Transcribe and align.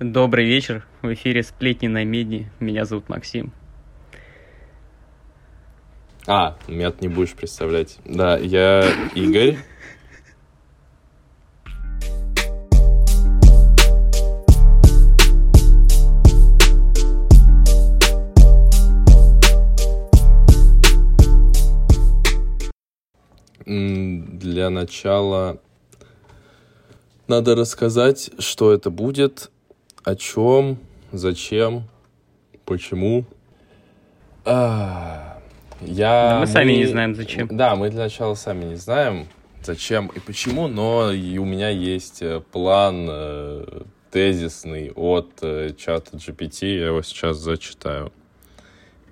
Добрый 0.00 0.46
вечер. 0.46 0.86
В 1.02 1.12
эфире 1.12 1.42
«Сплетни 1.42 1.86
на 1.86 2.04
медне». 2.04 2.50
Меня 2.58 2.86
зовут 2.86 3.10
Максим. 3.10 3.52
А, 6.26 6.56
меня 6.66 6.90
не 7.02 7.08
будешь 7.08 7.34
представлять. 7.34 7.98
Да, 8.06 8.38
я 8.38 8.82
Игорь. 9.14 9.58
Для 23.66 24.70
начала 24.70 25.60
надо 27.28 27.54
рассказать, 27.54 28.30
что 28.38 28.72
это 28.72 28.88
будет, 28.88 29.50
о 30.04 30.14
чем, 30.16 30.78
зачем, 31.12 31.84
почему. 32.64 33.24
А, 34.44 35.38
я... 35.80 36.30
Да 36.30 36.40
мы 36.40 36.46
сами 36.46 36.72
не 36.72 36.86
знаем, 36.86 37.14
зачем. 37.14 37.48
Да, 37.50 37.76
мы 37.76 37.90
для 37.90 38.04
начала 38.04 38.34
сами 38.34 38.64
не 38.64 38.76
знаем, 38.76 39.26
зачем 39.62 40.08
и 40.08 40.20
почему, 40.20 40.68
но 40.68 41.10
и 41.10 41.38
у 41.38 41.44
меня 41.44 41.68
есть 41.68 42.22
э, 42.22 42.40
план 42.40 43.06
э, 43.10 43.82
тезисный 44.10 44.90
от 44.92 45.30
э, 45.42 45.72
чата 45.76 46.16
GPT, 46.16 46.66
я 46.78 46.86
его 46.86 47.02
сейчас 47.02 47.36
зачитаю. 47.36 48.12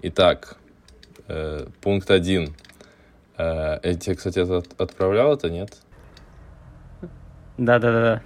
Итак, 0.03 0.57
э, 1.29 1.67
пункт 1.83 2.11
один. 2.11 2.55
Э, 3.37 3.79
я 3.83 3.95
тебе, 3.95 4.17
кстати, 4.17 4.39
это 4.39 4.59
от- 4.59 4.81
отправлял 4.81 5.35
это, 5.35 5.51
нет? 5.51 5.77
Да-да-да. 7.59 8.23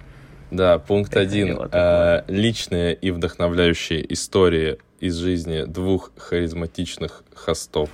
Да, 0.53 0.77
пункт 0.77 1.17
один. 1.17 1.59
Э, 1.71 2.21
Личные 2.27 2.93
и 2.93 3.09
вдохновляющие 3.09 4.13
истории 4.13 4.77
из 4.99 5.15
жизни 5.15 5.63
двух 5.63 6.11
харизматичных 6.15 7.23
хостов. 7.33 7.89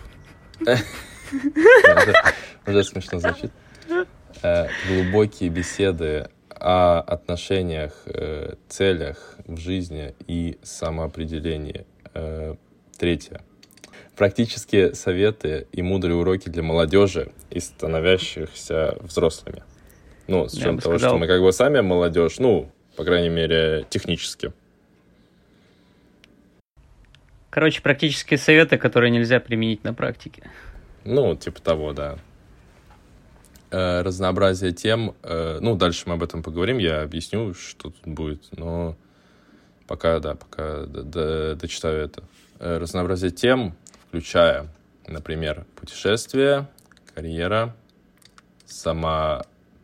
Уже 2.68 2.84
смешно 2.84 3.20
звучит. 3.20 3.52
Э, 4.44 4.68
Глубокие 4.90 5.50
беседы 5.50 6.30
о 6.50 7.00
отношениях, 7.00 7.94
э, 8.08 8.56
целях 8.68 9.38
в 9.46 9.58
жизни 9.58 10.14
и 10.28 10.60
самоопределении. 10.62 11.86
Третье. 12.98 13.40
Практические 14.18 14.96
советы 14.96 15.68
и 15.72 15.82
мудрые 15.82 16.18
уроки 16.18 16.50
для 16.50 16.64
молодежи 16.64 17.32
и 17.52 17.62
становящихся 17.62 18.98
взрослыми. 19.00 19.64
Ну, 20.30 20.48
с 20.48 20.54
учетом 20.54 20.78
того, 20.78 20.98
сказал- 20.98 21.10
что 21.12 21.18
мы 21.18 21.28
как 21.28 21.42
бы 21.42 21.52
сами 21.52 21.82
молодежь, 21.82 22.38
ну, 22.40 22.72
по 22.96 23.04
крайней 23.04 23.30
мере, 23.30 23.86
технически. 23.90 24.54
Короче, 27.50 27.82
практические 27.82 28.38
советы, 28.38 28.78
которые 28.78 29.10
нельзя 29.10 29.40
применить 29.40 29.84
на 29.84 29.94
практике. 29.94 30.44
Ну, 31.04 31.36
типа 31.36 31.62
того, 31.62 31.94
да. 31.94 32.20
Э, 33.72 34.02
разнообразие 34.02 34.72
тем. 34.72 35.16
э, 35.24 35.60
ну, 35.62 35.76
дальше 35.76 36.04
мы 36.06 36.14
об 36.14 36.24
этом 36.24 36.44
поговорим, 36.44 36.78
я 36.78 37.02
объясню, 37.02 37.54
что 37.54 37.90
тут 37.90 37.98
будет, 38.06 38.44
но 38.52 38.96
пока, 39.88 40.20
да, 40.20 40.36
пока 40.36 40.86
дочитаю 40.86 42.04
это. 42.04 42.24
Э, 42.60 42.78
разнообразие 42.78 43.32
тем, 43.32 43.76
включая, 44.08 44.68
например, 45.08 45.66
путешествия, 45.76 46.68
карьера, 47.16 47.76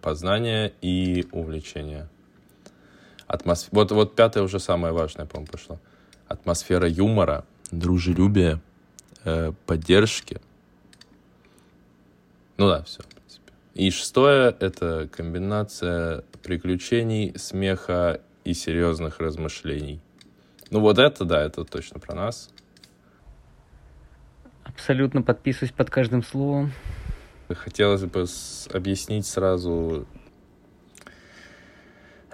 самопознание 0.05 0.73
и 0.81 1.27
увлечение. 1.31 2.07
Атмос... 3.27 3.69
Вот, 3.71 3.91
вот 3.91 4.15
пятое 4.15 4.43
уже 4.43 4.59
самое 4.59 4.93
важное, 4.93 5.25
по-моему, 5.25 5.51
пошло. 5.51 5.79
Атмосфера 6.27 6.87
юмора, 6.87 7.43
дружелюбия, 7.71 8.61
э, 9.23 9.51
поддержки. 9.65 10.39
Ну 12.57 12.67
да, 12.67 12.83
все. 12.83 13.01
И 13.73 13.89
шестое— 13.89 14.55
это 14.59 15.09
комбинация 15.11 16.23
приключений, 16.43 17.33
смеха 17.37 18.21
и 18.45 18.53
серьезных 18.53 19.19
размышлений. 19.19 19.99
Ну 20.71 20.79
вот 20.79 20.99
это, 20.99 21.25
да, 21.25 21.41
это 21.41 21.65
точно 21.65 21.99
про 21.99 22.15
нас. 22.15 22.49
Абсолютно 24.63 25.21
подписываюсь 25.21 25.73
под 25.73 25.89
каждым 25.89 26.23
словом. 26.23 26.71
Хотелось 27.49 28.03
бы 28.03 28.25
объяснить 28.73 29.27
сразу 29.27 30.07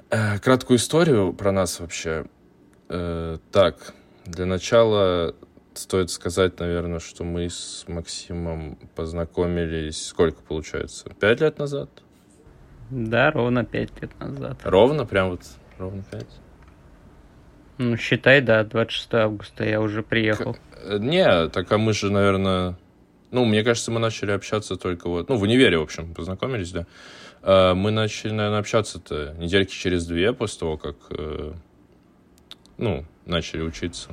э, 0.09 0.39
краткую 0.39 0.77
историю 0.77 1.33
про 1.33 1.51
нас 1.51 1.79
вообще. 1.79 2.25
Э, 2.87 3.37
так, 3.51 3.93
для 4.25 4.45
начала 4.45 5.35
стоит 5.73 6.11
сказать, 6.11 6.59
наверное, 6.59 6.99
что 6.99 7.23
мы 7.23 7.49
с 7.49 7.85
Максимом 7.87 8.77
познакомились, 8.95 10.07
сколько 10.07 10.41
получается, 10.41 11.09
пять 11.19 11.41
лет 11.41 11.57
назад? 11.57 11.89
Да, 12.89 13.31
ровно 13.31 13.65
пять 13.65 13.89
лет 14.01 14.17
назад. 14.19 14.59
Ровно, 14.63 15.05
прям 15.05 15.31
вот 15.31 15.41
ровно 15.77 16.03
пять? 16.09 16.39
Ну, 17.77 17.97
считай, 17.97 18.41
да, 18.41 18.63
26 18.63 19.13
августа 19.13 19.63
я 19.63 19.81
уже 19.81 20.03
приехал. 20.03 20.55
Э, 20.83 20.97
Не, 20.99 21.49
так 21.49 21.71
а 21.71 21.77
мы 21.77 21.93
же, 21.93 22.11
наверное... 22.11 22.77
Ну, 23.31 23.45
мне 23.45 23.63
кажется, 23.63 23.91
мы 23.91 23.99
начали 23.99 24.31
общаться 24.31 24.75
только 24.75 25.07
вот... 25.07 25.29
Ну, 25.29 25.37
в 25.37 25.41
универе, 25.43 25.77
в 25.77 25.83
общем, 25.83 26.13
познакомились, 26.13 26.71
да. 26.71 26.85
Э, 27.41 27.73
Мы 27.73 27.91
начали, 27.91 28.31
наверное, 28.31 28.59
общаться-то 28.59 29.35
недельки 29.37 29.73
через 29.73 30.05
две 30.05 30.33
после 30.33 30.59
того, 30.59 30.77
как... 30.77 30.95
э, 31.11 31.53
Ну, 32.77 33.05
начали 33.25 33.61
учиться. 33.61 34.09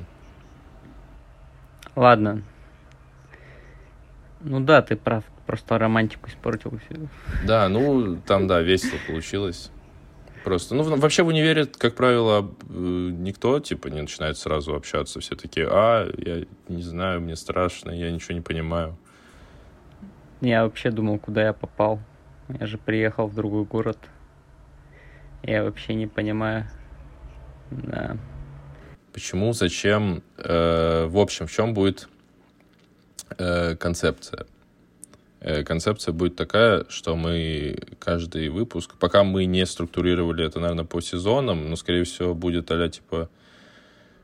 Ладно. 1.95 2.43
Ну 4.41 4.61
да, 4.61 4.81
ты 4.81 4.95
прав. 4.95 5.23
Просто 5.45 5.77
романтику 5.77 6.29
испортил 6.29 6.79
все. 6.85 7.09
Да, 7.45 7.67
ну, 7.69 8.17
там, 8.25 8.47
да, 8.47 8.61
весело 8.61 8.97
получилось. 9.07 9.71
Просто, 10.45 10.75
ну, 10.75 10.83
вообще 10.83 11.23
в 11.23 11.27
универе, 11.27 11.65
как 11.65 11.95
правило, 11.95 12.49
э, 12.69 12.73
никто, 12.73 13.59
типа, 13.59 13.87
не 13.89 13.99
начинает 14.01 14.37
сразу 14.37 14.73
общаться. 14.75 15.19
Все 15.19 15.35
такие, 15.35 15.67
а, 15.69 16.09
я 16.17 16.45
не 16.69 16.81
знаю, 16.83 17.19
мне 17.19 17.35
страшно, 17.35 17.91
я 17.91 18.09
ничего 18.11 18.35
не 18.35 18.41
понимаю. 18.41 18.95
Я 20.41 20.63
вообще 20.63 20.89
думал, 20.91 21.19
куда 21.19 21.43
я 21.43 21.53
попал. 21.53 21.99
Я 22.59 22.65
же 22.65 22.77
приехал 22.77 23.27
в 23.27 23.35
другой 23.35 23.65
город. 23.65 23.97
Я 25.43 25.63
вообще 25.63 25.93
не 25.93 26.07
понимаю. 26.07 26.65
Да. 27.71 28.17
Почему, 29.13 29.53
зачем, 29.53 30.23
э, 30.37 31.05
в 31.05 31.17
общем, 31.17 31.47
в 31.47 31.51
чем 31.51 31.73
будет 31.73 32.07
э, 33.37 33.75
концепция? 33.75 34.45
Э, 35.41 35.63
концепция 35.63 36.13
будет 36.13 36.35
такая, 36.35 36.85
что 36.89 37.15
мы 37.15 37.77
каждый 37.99 38.49
выпуск, 38.49 38.95
пока 38.99 39.23
мы 39.23 39.45
не 39.45 39.65
структурировали 39.65 40.45
это, 40.45 40.59
наверное, 40.59 40.85
по 40.85 41.01
сезонам, 41.01 41.69
но, 41.69 41.75
скорее 41.75 42.03
всего, 42.03 42.33
будет 42.33 42.71
а 42.71 42.89
типа 42.89 43.29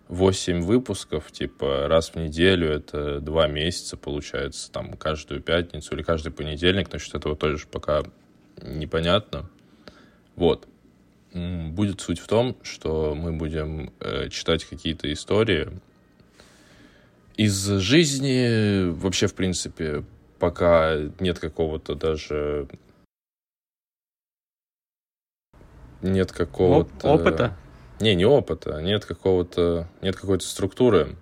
8 0.08 0.62
выпусков, 0.62 1.32
типа 1.32 1.88
раз 1.88 2.10
в 2.10 2.16
неделю, 2.16 2.70
это 2.70 3.20
два 3.20 3.48
месяца 3.48 3.98
получается, 3.98 4.72
там 4.72 4.94
каждую 4.94 5.42
пятницу 5.42 5.96
или 5.96 6.04
каждый 6.04 6.32
понедельник, 6.32 6.92
насчет 6.92 7.16
этого 7.16 7.36
тоже 7.36 7.66
пока 7.68 8.04
непонятно. 8.62 9.50
Вот. 10.36 10.68
Будет 11.34 12.00
суть 12.00 12.20
в 12.20 12.28
том, 12.28 12.56
что 12.64 13.14
мы 13.16 13.34
будем 13.34 13.92
э, 14.00 14.30
читать 14.30 14.64
какие-то 14.64 15.12
истории 15.12 15.70
из 17.38 17.66
жизни, 17.66 18.90
вообще, 18.90 19.28
в 19.28 19.34
принципе, 19.34 20.04
пока 20.40 20.96
нет 21.20 21.40
какого-то 21.40 21.96
даже... 21.96 22.68
Нет 26.02 26.32
какого-то... 26.32 27.08
опыта. 27.08 27.58
Не, 28.00 28.16
не 28.16 28.26
опыта, 28.26 28.82
нет 28.82 29.06
какого-то, 29.06 29.88
нет 30.02 30.16
какой-то 30.16 30.46
структуры, 30.46 31.16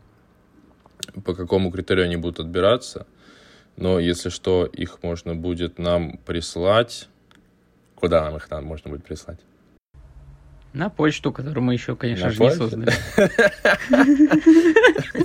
по 1.24 1.36
какому 1.36 1.72
критерию 1.72 2.06
они 2.06 2.16
будут 2.16 2.40
отбираться. 2.40 3.06
Но 3.76 4.00
если 4.00 4.30
что, 4.30 4.66
их 4.66 5.04
можно 5.04 5.36
будет 5.36 5.78
нам 5.80 6.18
прислать. 6.26 7.10
Куда 7.96 8.24
нам 8.24 8.38
их 8.38 8.50
надо, 8.50 8.66
можно 8.66 8.92
будет 8.92 9.04
прислать? 9.04 9.40
На 10.74 10.90
почту, 10.90 11.32
которую 11.32 11.64
мы 11.64 11.74
еще, 11.74 11.96
конечно 11.96 12.28
На 12.28 12.34
же, 12.34 12.44
не 12.44 12.52
создали. 12.52 12.92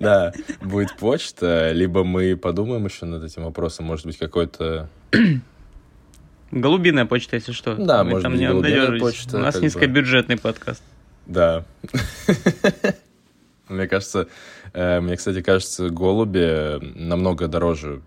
Да, 0.00 0.32
будет 0.60 0.96
почта, 0.96 1.72
либо 1.72 2.04
мы 2.04 2.36
подумаем 2.36 2.84
еще 2.84 3.06
над 3.06 3.24
этим 3.24 3.44
вопросом, 3.44 3.86
может 3.86 4.04
быть, 4.06 4.18
какой-то... 4.18 4.88
Голубиная 6.50 7.04
почта, 7.04 7.36
если 7.36 7.52
что. 7.52 7.74
Да, 7.74 8.04
Вы 8.04 8.10
может 8.10 8.22
там 8.22 8.32
быть, 8.32 8.40
не 8.40 8.48
голубиная 8.48 8.98
почта, 8.98 9.36
У 9.36 9.40
нас 9.40 9.54
как 9.54 9.62
бы. 9.62 9.66
низкобюджетный 9.66 10.38
подкаст. 10.38 10.82
Да. 11.26 11.64
Мне 13.68 13.86
кажется, 13.86 14.28
э, 14.72 14.98
мне, 15.00 15.16
кстати, 15.18 15.42
кажется, 15.42 15.90
голуби 15.90 16.78
намного 16.98 17.48
дороже 17.48 18.00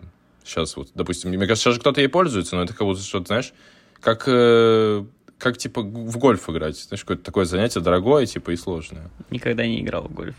сейчас 0.43 0.75
вот, 0.75 0.89
допустим, 0.95 1.29
мне 1.29 1.39
кажется, 1.39 1.63
сейчас 1.63 1.75
же 1.75 1.79
кто-то 1.79 2.01
ей 2.01 2.07
пользуется, 2.07 2.55
но 2.55 2.63
это 2.63 2.73
как 2.73 2.87
будто 2.87 3.01
что-то, 3.01 3.27
знаешь, 3.27 3.53
как, 3.99 4.23
э, 4.27 5.05
как, 5.37 5.57
типа, 5.57 5.81
в 5.81 6.17
гольф 6.17 6.49
играть. 6.49 6.77
Знаешь, 6.77 7.01
какое-то 7.01 7.23
такое 7.23 7.45
занятие 7.45 7.79
дорогое, 7.79 8.25
типа, 8.25 8.51
и 8.51 8.55
сложное. 8.55 9.09
Никогда 9.29 9.65
не 9.65 9.81
играл 9.81 10.03
в 10.03 10.13
гольф. 10.13 10.35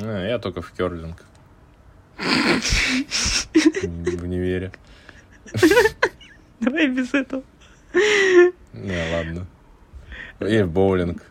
А, 0.00 0.26
я 0.26 0.38
только 0.38 0.62
в 0.62 0.72
керлинг. 0.72 1.24
В 3.84 4.22
универе. 4.22 4.72
Давай 6.64 6.88
без 6.88 7.12
этого. 7.12 7.42
Не, 8.72 9.12
ладно. 9.12 9.46
И 10.40 10.62
в 10.62 10.70
боулинг. 10.70 11.22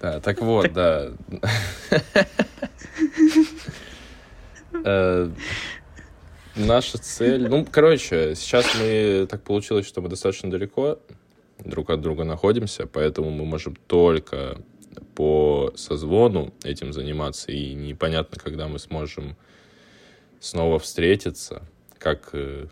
Да, 0.00 0.20
так 0.20 0.40
вот, 0.40 0.72
да. 0.72 1.10
Э, 4.84 5.30
Наша 6.56 6.96
цель... 6.96 7.48
Ну, 7.48 7.66
короче, 7.70 8.34
сейчас 8.34 8.66
мы... 8.78 9.26
Так 9.28 9.42
получилось, 9.42 9.86
что 9.86 10.00
мы 10.00 10.08
достаточно 10.08 10.50
далеко 10.50 10.98
друг 11.58 11.90
от 11.90 12.00
друга 12.00 12.24
находимся, 12.24 12.86
поэтому 12.86 13.30
мы 13.30 13.44
можем 13.44 13.76
только 13.86 14.58
по 15.14 15.72
созвону 15.76 16.54
этим 16.64 16.92
заниматься, 16.92 17.52
и 17.52 17.74
непонятно, 17.74 18.38
когда 18.38 18.68
мы 18.68 18.78
сможем 18.78 19.36
снова 20.40 20.78
встретиться, 20.78 21.62
как, 21.98 22.30
э, 22.32 22.66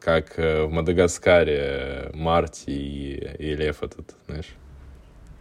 как 0.00 0.38
э, 0.38 0.64
в 0.64 0.70
Мадагаскаре 0.70 2.10
Марти 2.14 2.70
и, 2.70 3.36
и 3.38 3.54
Лев 3.54 3.82
этот, 3.82 4.14
знаешь. 4.26 4.48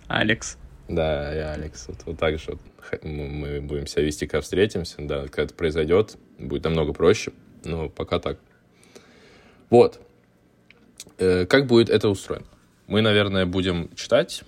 Алекс. 0.08 0.58
Да, 0.88 1.34
и 1.34 1.40
Алекс. 1.40 1.88
Вот, 1.88 1.98
вот 2.06 2.18
так 2.18 2.38
же 2.38 2.52
вот 2.52 2.62
мы 3.04 3.62
будем 3.62 3.88
себя 3.88 4.04
вести, 4.04 4.28
когда 4.28 4.42
встретимся. 4.42 4.96
Да, 5.00 5.24
когда 5.24 5.44
это 5.44 5.54
произойдет, 5.54 6.18
будет 6.38 6.64
намного 6.64 6.94
проще. 6.94 7.32
Но 7.64 7.90
пока 7.90 8.20
так. 8.20 8.38
Вот. 9.70 10.00
Э, 11.18 11.46
как 11.46 11.68
будет 11.68 11.90
это 11.90 12.10
устроено? 12.10 12.48
Мы, 12.88 13.02
наверное, 13.02 13.46
будем 13.46 13.90
читать 13.96 14.44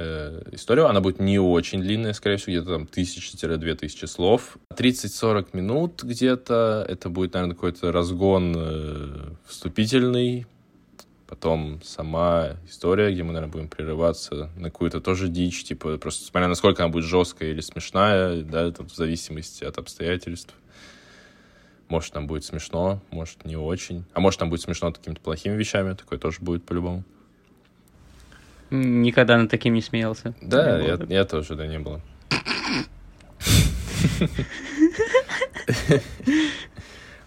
э, 0.00 0.42
историю. 0.52 0.88
Она 0.88 1.00
будет 1.00 1.20
не 1.20 1.38
очень 1.38 1.80
длинная, 1.80 2.12
скорее 2.12 2.36
всего, 2.36 2.52
где-то 2.52 2.72
там 2.74 2.86
тысячи-две 2.86 3.74
тысячи 3.74 4.06
слов. 4.06 4.56
30-40 4.74 5.48
минут 5.52 6.02
где-то. 6.02 6.84
Это 6.88 7.10
будет, 7.10 7.34
наверное, 7.34 7.54
какой-то 7.54 7.92
разгон 7.92 8.54
э, 8.56 9.30
вступительный. 9.46 10.46
Потом 11.28 11.80
сама 11.84 12.56
история, 12.68 13.12
где 13.12 13.22
мы, 13.22 13.32
наверное, 13.32 13.52
будем 13.52 13.68
прерываться 13.68 14.50
на 14.56 14.70
какую-то 14.70 15.00
тоже 15.00 15.28
дичь, 15.28 15.62
типа, 15.62 15.96
просто 15.96 16.24
смотря 16.24 16.48
насколько 16.48 16.82
она 16.82 16.90
будет 16.90 17.04
жесткая 17.04 17.50
или 17.50 17.60
смешная, 17.60 18.42
да, 18.42 18.68
там, 18.72 18.88
в 18.88 18.94
зависимости 18.94 19.62
от 19.62 19.78
обстоятельств. 19.78 20.52
Может, 21.88 22.12
там 22.12 22.26
будет 22.26 22.44
смешно, 22.44 23.00
может, 23.10 23.44
не 23.44 23.56
очень. 23.56 24.04
А 24.12 24.20
может, 24.20 24.40
там 24.40 24.50
будет 24.50 24.62
смешно 24.62 24.92
какими-то 24.92 25.20
плохими 25.20 25.54
вещами, 25.56 25.94
такое 25.94 26.18
тоже 26.18 26.38
будет 26.40 26.64
по-любому. 26.64 27.04
Никогда 28.70 29.36
над 29.36 29.50
таким 29.50 29.74
не 29.74 29.82
смеялся. 29.82 30.34
Да, 30.40 30.78
я, 30.78 30.98
я 31.08 31.24
тоже, 31.24 31.56
да, 31.56 31.66
не 31.66 31.78
было. 31.78 32.00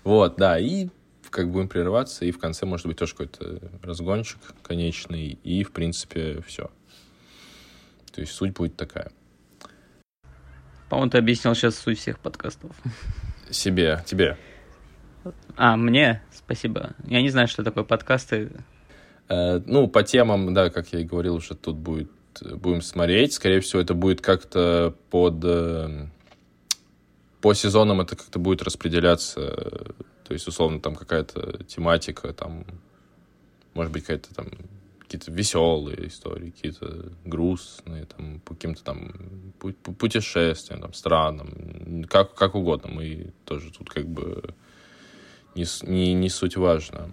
Вот, 0.03 0.35
да, 0.35 0.59
и 0.59 0.89
как 1.29 1.49
будем 1.49 1.67
прерываться, 1.67 2.25
и 2.25 2.31
в 2.31 2.37
конце 2.37 2.65
может 2.65 2.85
быть 2.85 2.97
тоже 2.97 3.13
какой-то 3.13 3.59
разгончик 3.81 4.37
конечный, 4.61 5.39
и, 5.43 5.63
в 5.63 5.71
принципе, 5.71 6.41
все. 6.45 6.69
То 8.13 8.21
есть 8.21 8.33
суть 8.33 8.53
будет 8.53 8.75
такая. 8.75 9.11
По-моему, 10.89 11.09
ты 11.09 11.17
объяснил 11.17 11.55
сейчас 11.55 11.75
суть 11.75 11.97
всех 11.97 12.19
подкастов. 12.19 12.75
Себе, 13.49 14.03
тебе. 14.05 14.37
А, 15.55 15.75
мне? 15.75 16.21
Спасибо. 16.31 16.91
Я 17.05 17.21
не 17.21 17.29
знаю, 17.29 17.47
что 17.47 17.63
такое 17.63 17.83
подкасты. 17.83 18.51
Э, 19.29 19.61
ну, 19.65 19.87
по 19.87 20.03
темам, 20.03 20.53
да, 20.53 20.69
как 20.69 20.93
я 20.93 20.99
и 20.99 21.03
говорил, 21.03 21.35
уже 21.35 21.55
тут 21.55 21.75
будет, 21.75 22.11
будем 22.41 22.81
смотреть. 22.81 23.33
Скорее 23.33 23.59
всего, 23.59 23.81
это 23.81 23.93
будет 23.93 24.21
как-то 24.21 24.95
под... 25.09 25.43
Э, 25.43 26.07
по 27.41 27.53
сезонам 27.53 28.01
это 28.01 28.15
как-то 28.15 28.39
будет 28.39 28.61
распределяться. 28.61 29.95
То 30.23 30.33
есть, 30.33 30.47
условно, 30.47 30.79
там 30.79 30.95
какая-то 30.95 31.63
тематика, 31.65 32.31
там, 32.33 32.65
может 33.73 33.91
быть, 33.91 34.03
какая-то 34.03 34.33
там 34.33 34.47
какие-то 34.99 35.31
веселые 35.31 36.07
истории, 36.07 36.51
какие-то 36.51 37.11
грустные, 37.25 38.05
там, 38.05 38.39
по 38.39 38.55
каким-то 38.55 38.83
там 38.83 39.13
путешествиям, 39.99 40.81
там, 40.81 40.93
странам, 40.93 42.05
как, 42.09 42.33
как 42.33 42.55
угодно. 42.55 42.89
Мы 42.89 43.33
тоже 43.45 43.71
тут 43.71 43.89
как 43.89 44.07
бы 44.07 44.55
не, 45.53 45.65
не, 45.83 46.13
не 46.13 46.29
суть 46.29 46.57
важно. 46.57 47.11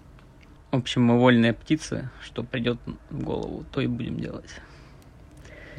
В 0.71 0.77
общем, 0.77 1.03
мы 1.03 1.19
вольные 1.19 1.53
птицы, 1.53 2.09
что 2.23 2.43
придет 2.43 2.79
в 3.09 3.23
голову, 3.23 3.65
то 3.73 3.81
и 3.81 3.87
будем 3.87 4.19
делать. 4.19 4.49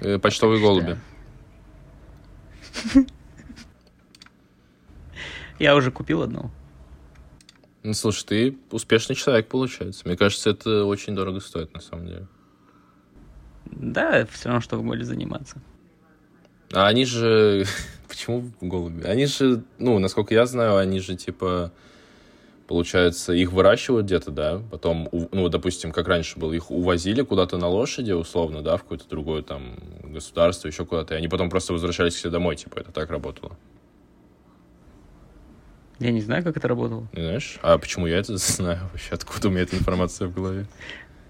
Э, 0.01 0.19
почтовые 0.19 0.61
так 0.61 0.69
голуби. 0.69 0.99
Я 5.59 5.77
уже 5.77 5.91
купил 5.91 6.23
одного. 6.23 6.51
Ну, 7.83 7.95
слушай, 7.95 8.25
ты 8.27 8.59
успешный 8.71 9.17
человек, 9.17 9.49
получается. 9.49 10.03
Мне 10.05 10.17
кажется, 10.17 10.51
это 10.51 10.85
очень 10.85 11.15
дорого 11.15 11.41
стоит, 11.41 11.73
на 11.73 11.81
самом 11.81 12.07
деле. 12.07 12.27
Да, 13.65 14.27
все 14.27 14.49
равно, 14.49 14.61
что 14.61 14.77
в 14.77 14.85
голе 14.85 15.05
заниматься. 15.05 15.61
А 16.73 16.87
они 16.87 17.05
же... 17.05 17.65
Почему 18.09 18.53
голуби? 18.61 19.05
Они 19.05 19.27
же, 19.27 19.65
ну, 19.79 19.99
насколько 19.99 20.35
я 20.35 20.45
знаю, 20.47 20.77
они 20.77 21.01
же, 21.01 21.17
типа, 21.17 21.73
получается, 22.67 23.33
их 23.33 23.53
выращивают 23.53 24.07
где-то, 24.07 24.31
да, 24.31 24.63
потом, 24.71 25.09
ну, 25.33 25.49
допустим, 25.49 25.93
как 25.93 26.09
раньше 26.09 26.39
было, 26.39 26.53
их 26.53 26.71
увозили 26.71 27.23
куда-то 27.23 27.59
на 27.59 27.69
лошади, 27.69 28.13
условно, 28.13 28.63
да, 28.63 28.77
в 28.77 28.83
какое-то 28.83 29.09
другое 29.09 29.43
там 29.43 29.77
государство, 30.05 30.69
еще 30.69 30.85
куда-то, 30.85 31.15
и 31.15 31.19
они 31.19 31.29
потом 31.29 31.51
просто 31.51 31.73
возвращались 31.73 32.15
к 32.15 32.19
себе 32.19 32.31
домой, 32.31 32.57
типа, 32.57 32.79
это 32.81 32.93
так 32.93 33.11
работало. 33.11 33.57
Я 35.99 36.11
не 36.11 36.21
знаю, 36.21 36.43
как 36.43 36.57
это 36.57 36.67
работало. 36.67 37.07
Не 37.13 37.23
знаешь? 37.23 37.59
А 37.63 37.79
почему 37.79 38.07
я 38.07 38.19
это 38.19 38.37
знаю 38.37 38.81
вообще? 38.91 39.15
Откуда 39.15 39.49
у 39.49 39.51
меня 39.51 39.63
эта 39.63 39.77
информация 39.77 40.27
в 40.27 40.35
голове? 40.35 40.67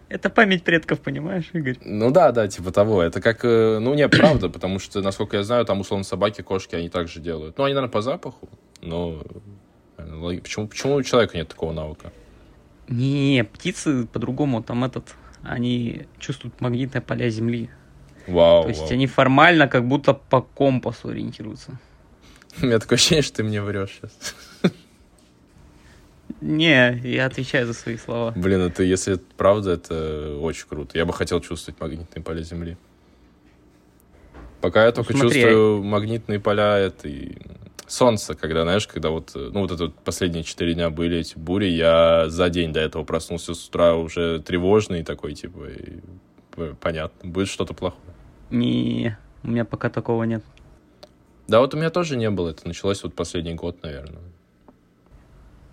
Это 0.08 0.28
память 0.28 0.62
предков, 0.62 1.00
понимаешь, 1.00 1.48
Игорь? 1.54 1.78
Ну 1.82 2.10
да, 2.10 2.32
да, 2.32 2.46
типа 2.46 2.70
того. 2.70 3.02
Это 3.02 3.22
как, 3.22 3.44
э, 3.44 3.78
ну 3.78 3.94
не, 3.94 4.06
правда, 4.08 4.50
потому 4.50 4.78
что, 4.78 5.00
насколько 5.00 5.38
я 5.38 5.42
знаю, 5.42 5.64
там, 5.64 5.80
условно, 5.80 6.04
собаки, 6.04 6.42
кошки, 6.42 6.74
они 6.74 6.90
также 6.90 7.20
делают. 7.20 7.56
Ну, 7.56 7.64
они, 7.64 7.72
наверное, 7.74 7.92
по 7.92 8.02
запаху, 8.02 8.48
но 8.82 9.22
почему, 10.42 10.68
почему 10.68 10.94
у 10.94 11.02
человека 11.02 11.36
нет 11.36 11.48
такого 11.48 11.72
навыка? 11.72 12.12
Не, 12.88 13.44
птицы 13.44 14.06
по-другому, 14.06 14.62
там 14.62 14.84
этот, 14.84 15.14
они 15.42 16.06
чувствуют 16.18 16.60
магнитное 16.60 17.00
поля 17.00 17.28
Земли. 17.30 17.70
Вау. 18.26 18.64
То 18.64 18.68
есть 18.68 18.80
вау. 18.82 18.92
они 18.92 19.06
формально 19.06 19.68
как 19.68 19.86
будто 19.86 20.14
по 20.14 20.42
компасу 20.42 21.08
ориентируются. 21.08 21.78
У 22.62 22.66
меня 22.66 22.78
такое 22.78 22.96
ощущение, 22.96 23.22
что 23.22 23.36
ты 23.36 23.44
мне 23.44 23.62
врешь 23.62 24.00
сейчас. 24.00 24.34
Не, 26.40 27.00
я 27.04 27.26
отвечаю 27.26 27.66
за 27.66 27.72
свои 27.72 27.96
слова. 27.96 28.32
Блин, 28.34 28.60
это 28.60 28.82
если 28.82 29.14
это 29.14 29.24
правда, 29.36 29.72
это 29.72 30.36
очень 30.40 30.66
круто. 30.66 30.98
Я 30.98 31.06
бы 31.06 31.12
хотел 31.12 31.40
чувствовать 31.40 31.80
магнитные 31.80 32.22
поля 32.22 32.42
Земли. 32.42 32.76
Пока 34.60 34.86
я 34.86 34.92
только 34.92 35.12
Смотри, 35.12 35.40
чувствую 35.40 35.82
магнитные 35.84 36.40
поля 36.40 36.78
этой 36.78 37.38
солнца, 37.92 38.34
когда, 38.34 38.62
знаешь, 38.62 38.86
когда 38.86 39.10
вот, 39.10 39.32
ну, 39.34 39.60
вот 39.60 39.70
это 39.70 39.84
вот 39.84 39.94
последние 39.96 40.44
четыре 40.44 40.74
дня 40.74 40.90
были 40.90 41.18
эти 41.18 41.38
бури, 41.38 41.66
я 41.66 42.28
за 42.28 42.48
день 42.48 42.72
до 42.72 42.80
этого 42.80 43.04
проснулся 43.04 43.54
с 43.54 43.68
утра 43.68 43.94
уже 43.94 44.40
тревожный 44.40 45.04
такой, 45.04 45.34
типа, 45.34 45.68
и, 45.68 46.00
понятно, 46.80 47.30
будет 47.30 47.48
что-то 47.48 47.74
плохое. 47.74 48.14
Не, 48.50 49.18
у 49.42 49.48
меня 49.48 49.64
пока 49.64 49.90
такого 49.90 50.24
нет. 50.24 50.42
Да, 51.48 51.60
вот 51.60 51.74
у 51.74 51.76
меня 51.76 51.90
тоже 51.90 52.16
не 52.16 52.30
было. 52.30 52.50
Это 52.50 52.66
началось 52.66 53.02
вот 53.02 53.14
последний 53.14 53.54
год, 53.54 53.82
наверное. 53.82 54.22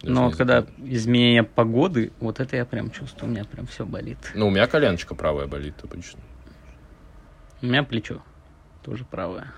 Даже 0.01 0.13
Но 0.13 0.25
вот 0.25 0.35
когда 0.35 0.65
изменение 0.77 1.43
погоды, 1.43 2.11
вот 2.19 2.39
это 2.39 2.55
я 2.55 2.65
прям 2.65 2.89
чувствую, 2.89 3.29
у 3.29 3.33
меня 3.33 3.45
прям 3.45 3.67
все 3.67 3.85
болит. 3.85 4.17
Ну, 4.33 4.47
у 4.47 4.49
меня 4.49 4.65
коленочка 4.67 5.13
правая 5.13 5.47
болит 5.47 5.75
обычно. 5.83 6.19
У 7.61 7.65
меня 7.65 7.83
плечо 7.83 8.21
тоже 8.83 9.05
правое. 9.05 9.51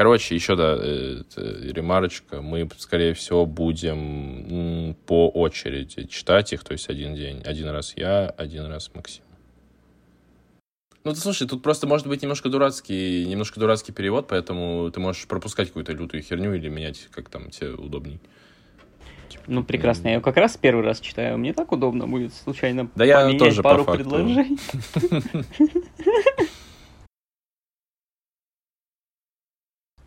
Короче, 0.00 0.34
еще, 0.34 0.56
да, 0.56 0.78
э, 0.80 1.24
ремарочка. 1.36 2.40
Мы, 2.40 2.66
скорее 2.78 3.12
всего, 3.12 3.44
будем 3.44 4.96
по 5.04 5.28
очереди 5.28 6.04
читать 6.06 6.54
их. 6.54 6.64
То 6.64 6.72
есть 6.72 6.88
один 6.88 7.14
день. 7.14 7.42
Один 7.44 7.68
раз 7.68 7.92
я, 7.98 8.30
один 8.30 8.64
раз 8.64 8.90
Максим. 8.94 9.22
Ну, 11.04 11.12
ты 11.12 11.20
слушай, 11.20 11.46
тут 11.46 11.62
просто 11.62 11.86
может 11.86 12.06
быть 12.06 12.22
немножко 12.22 12.48
дурацкий, 12.48 13.26
немножко 13.26 13.60
дурацкий 13.60 13.92
перевод, 13.92 14.26
поэтому 14.26 14.90
ты 14.90 15.00
можешь 15.00 15.26
пропускать 15.26 15.68
какую-то 15.68 15.92
лютую 15.92 16.22
херню 16.22 16.54
или 16.54 16.70
менять, 16.70 17.08
как 17.10 17.28
там 17.28 17.50
тебе 17.50 17.72
удобней. 17.72 18.20
Ну, 19.46 19.62
прекрасно. 19.62 20.08
Я 20.08 20.20
как 20.22 20.38
раз 20.38 20.56
первый 20.56 20.82
раз 20.82 21.00
читаю. 21.00 21.36
Мне 21.36 21.52
так 21.52 21.72
удобно 21.72 22.06
будет 22.06 22.32
случайно 22.32 22.90
Да 22.94 23.04
я 23.04 23.20
поменять 23.20 23.38
тоже, 23.38 23.56
по 23.62 23.68
пару 23.68 23.84
факту. 23.84 24.04
предложений. 24.04 24.58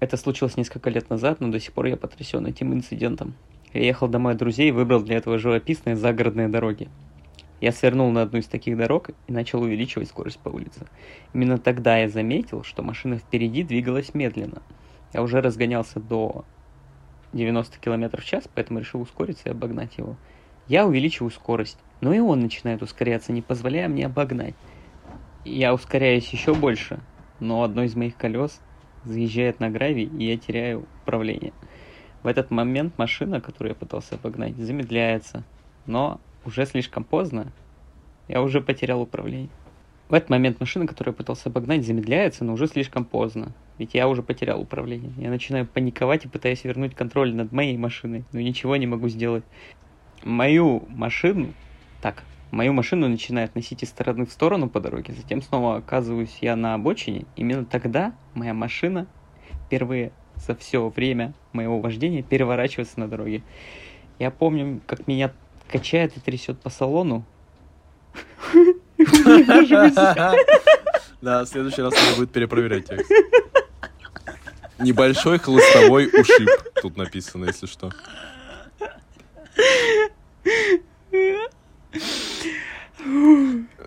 Это 0.03 0.17
случилось 0.17 0.57
несколько 0.57 0.89
лет 0.89 1.09
назад, 1.09 1.39
но 1.39 1.47
до 1.47 1.61
сих 1.61 1.71
пор 1.71 1.85
я 1.85 1.95
потрясен 1.95 2.45
этим 2.45 2.73
инцидентом. 2.73 3.35
Я 3.71 3.85
ехал 3.85 4.09
домой 4.09 4.35
друзей 4.35 4.67
и 4.67 4.71
выбрал 4.71 5.01
для 5.01 5.15
этого 5.15 5.39
живописные 5.39 5.95
загородные 5.95 6.49
дороги. 6.49 6.89
Я 7.61 7.71
свернул 7.71 8.11
на 8.11 8.23
одну 8.23 8.39
из 8.39 8.47
таких 8.47 8.75
дорог 8.75 9.11
и 9.27 9.31
начал 9.31 9.61
увеличивать 9.61 10.09
скорость 10.09 10.39
по 10.39 10.49
улице. 10.49 10.87
Именно 11.33 11.57
тогда 11.57 11.99
я 11.99 12.09
заметил, 12.09 12.63
что 12.63 12.83
машина 12.83 13.17
впереди 13.17 13.63
двигалась 13.63 14.13
медленно. 14.13 14.61
Я 15.13 15.23
уже 15.23 15.39
разгонялся 15.39 16.01
до 16.01 16.43
90 17.31 17.79
км 17.79 18.21
в 18.21 18.25
час, 18.25 18.43
поэтому 18.53 18.79
решил 18.79 18.99
ускориться 18.99 19.47
и 19.47 19.51
обогнать 19.53 19.97
его. 19.97 20.17
Я 20.67 20.85
увеличиваю 20.85 21.31
скорость, 21.31 21.79
но 22.01 22.11
и 22.11 22.19
он 22.19 22.41
начинает 22.41 22.81
ускоряться, 22.81 23.31
не 23.31 23.41
позволяя 23.41 23.87
мне 23.87 24.07
обогнать. 24.07 24.55
Я 25.45 25.73
ускоряюсь 25.73 26.27
еще 26.27 26.53
больше, 26.53 26.99
но 27.39 27.63
одно 27.63 27.83
из 27.83 27.95
моих 27.95 28.17
колес 28.17 28.59
заезжает 29.05 29.59
на 29.59 29.69
гравий, 29.69 30.05
и 30.05 30.25
я 30.25 30.37
теряю 30.37 30.85
управление. 31.03 31.53
В 32.23 32.27
этот 32.27 32.51
момент 32.51 32.97
машина, 32.97 33.41
которую 33.41 33.71
я 33.71 33.75
пытался 33.75 34.15
обогнать, 34.15 34.55
замедляется, 34.55 35.43
но 35.85 36.21
уже 36.45 36.65
слишком 36.65 37.03
поздно, 37.03 37.51
я 38.27 38.41
уже 38.41 38.61
потерял 38.61 39.01
управление. 39.01 39.49
В 40.09 40.13
этот 40.13 40.29
момент 40.29 40.59
машина, 40.59 40.85
которую 40.85 41.13
я 41.13 41.17
пытался 41.17 41.49
обогнать, 41.49 41.85
замедляется, 41.85 42.45
но 42.45 42.53
уже 42.53 42.67
слишком 42.67 43.03
поздно. 43.03 43.53
Ведь 43.77 43.93
я 43.93 44.07
уже 44.07 44.21
потерял 44.21 44.61
управление. 44.61 45.11
Я 45.17 45.29
начинаю 45.29 45.65
паниковать 45.65 46.25
и 46.25 46.27
пытаюсь 46.27 46.63
вернуть 46.63 46.93
контроль 46.93 47.33
над 47.33 47.51
моей 47.51 47.77
машиной, 47.77 48.23
но 48.31 48.39
ничего 48.39 48.75
не 48.75 48.85
могу 48.85 49.09
сделать. 49.09 49.43
Мою 50.23 50.83
машину, 50.89 51.53
так, 52.01 52.23
мою 52.53 52.71
машину 52.71 53.09
начинает 53.09 53.55
носить 53.55 53.81
из 53.81 53.89
стороны 53.89 54.27
в 54.27 54.31
сторону 54.31 54.69
по 54.69 54.79
дороге, 54.79 55.13
затем 55.13 55.41
снова 55.41 55.77
оказываюсь 55.77 56.37
я 56.39 56.55
на 56.55 56.75
обочине. 56.75 57.25
Именно 57.35 57.65
тогда 57.65 58.13
моя 58.35 58.53
машина 58.53 59.07
впервые 59.65 60.11
за 60.35 60.55
все 60.55 60.87
время 60.89 61.33
моего 61.51 61.79
вождения 61.79 62.21
переворачивается 62.21 62.99
на 62.99 63.07
дороге. 63.07 63.41
Я 64.19 64.29
помню, 64.29 64.81
как 64.85 65.07
меня 65.07 65.33
качает 65.71 66.15
и 66.15 66.19
трясет 66.19 66.59
по 66.59 66.69
салону. 66.69 67.25
Да, 71.21 71.45
в 71.45 71.47
следующий 71.47 71.81
раз 71.81 71.93
надо 71.93 72.17
будет 72.17 72.31
перепроверять 72.31 72.87
текст. 72.87 73.11
Небольшой 74.79 75.39
хлыстовой 75.39 76.07
ушиб, 76.07 76.49
тут 76.81 76.97
написано, 76.97 77.45
если 77.45 77.65
что. 77.65 77.91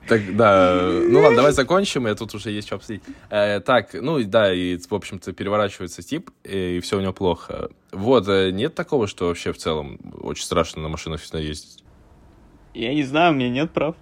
Так, 0.08 0.37
да, 0.37 0.80
ну 1.08 1.20
ладно, 1.20 1.37
давай 1.37 1.52
закончим, 1.52 2.06
я 2.06 2.14
тут 2.14 2.35
уже 2.35 2.50
есть 2.50 2.68
что 2.68 2.76
обсудить. 2.76 3.02
Э, 3.28 3.61
так, 3.61 3.92
ну 3.92 4.23
да, 4.23 4.54
и, 4.54 4.76
в 4.78 4.94
общем-то, 4.94 5.32
переворачивается 5.32 6.02
тип, 6.02 6.30
и, 6.44 6.76
и 6.76 6.80
все 6.80 6.99
у 6.99 7.00
него 7.00 7.12
плохо. 7.12 7.70
Вот, 7.90 8.28
э, 8.28 8.50
нет 8.52 8.75
такого, 8.75 9.08
что 9.08 9.26
вообще 9.26 9.52
в 9.52 9.56
целом 9.58 9.99
очень 10.20 10.44
страшно 10.44 10.82
на 10.82 10.88
машинах 10.88 11.23
ездить? 11.35 11.82
Я 12.73 12.94
не 12.94 13.02
знаю, 13.02 13.32
у 13.32 13.35
меня 13.37 13.49
нет 13.49 13.73
прав. 13.73 13.96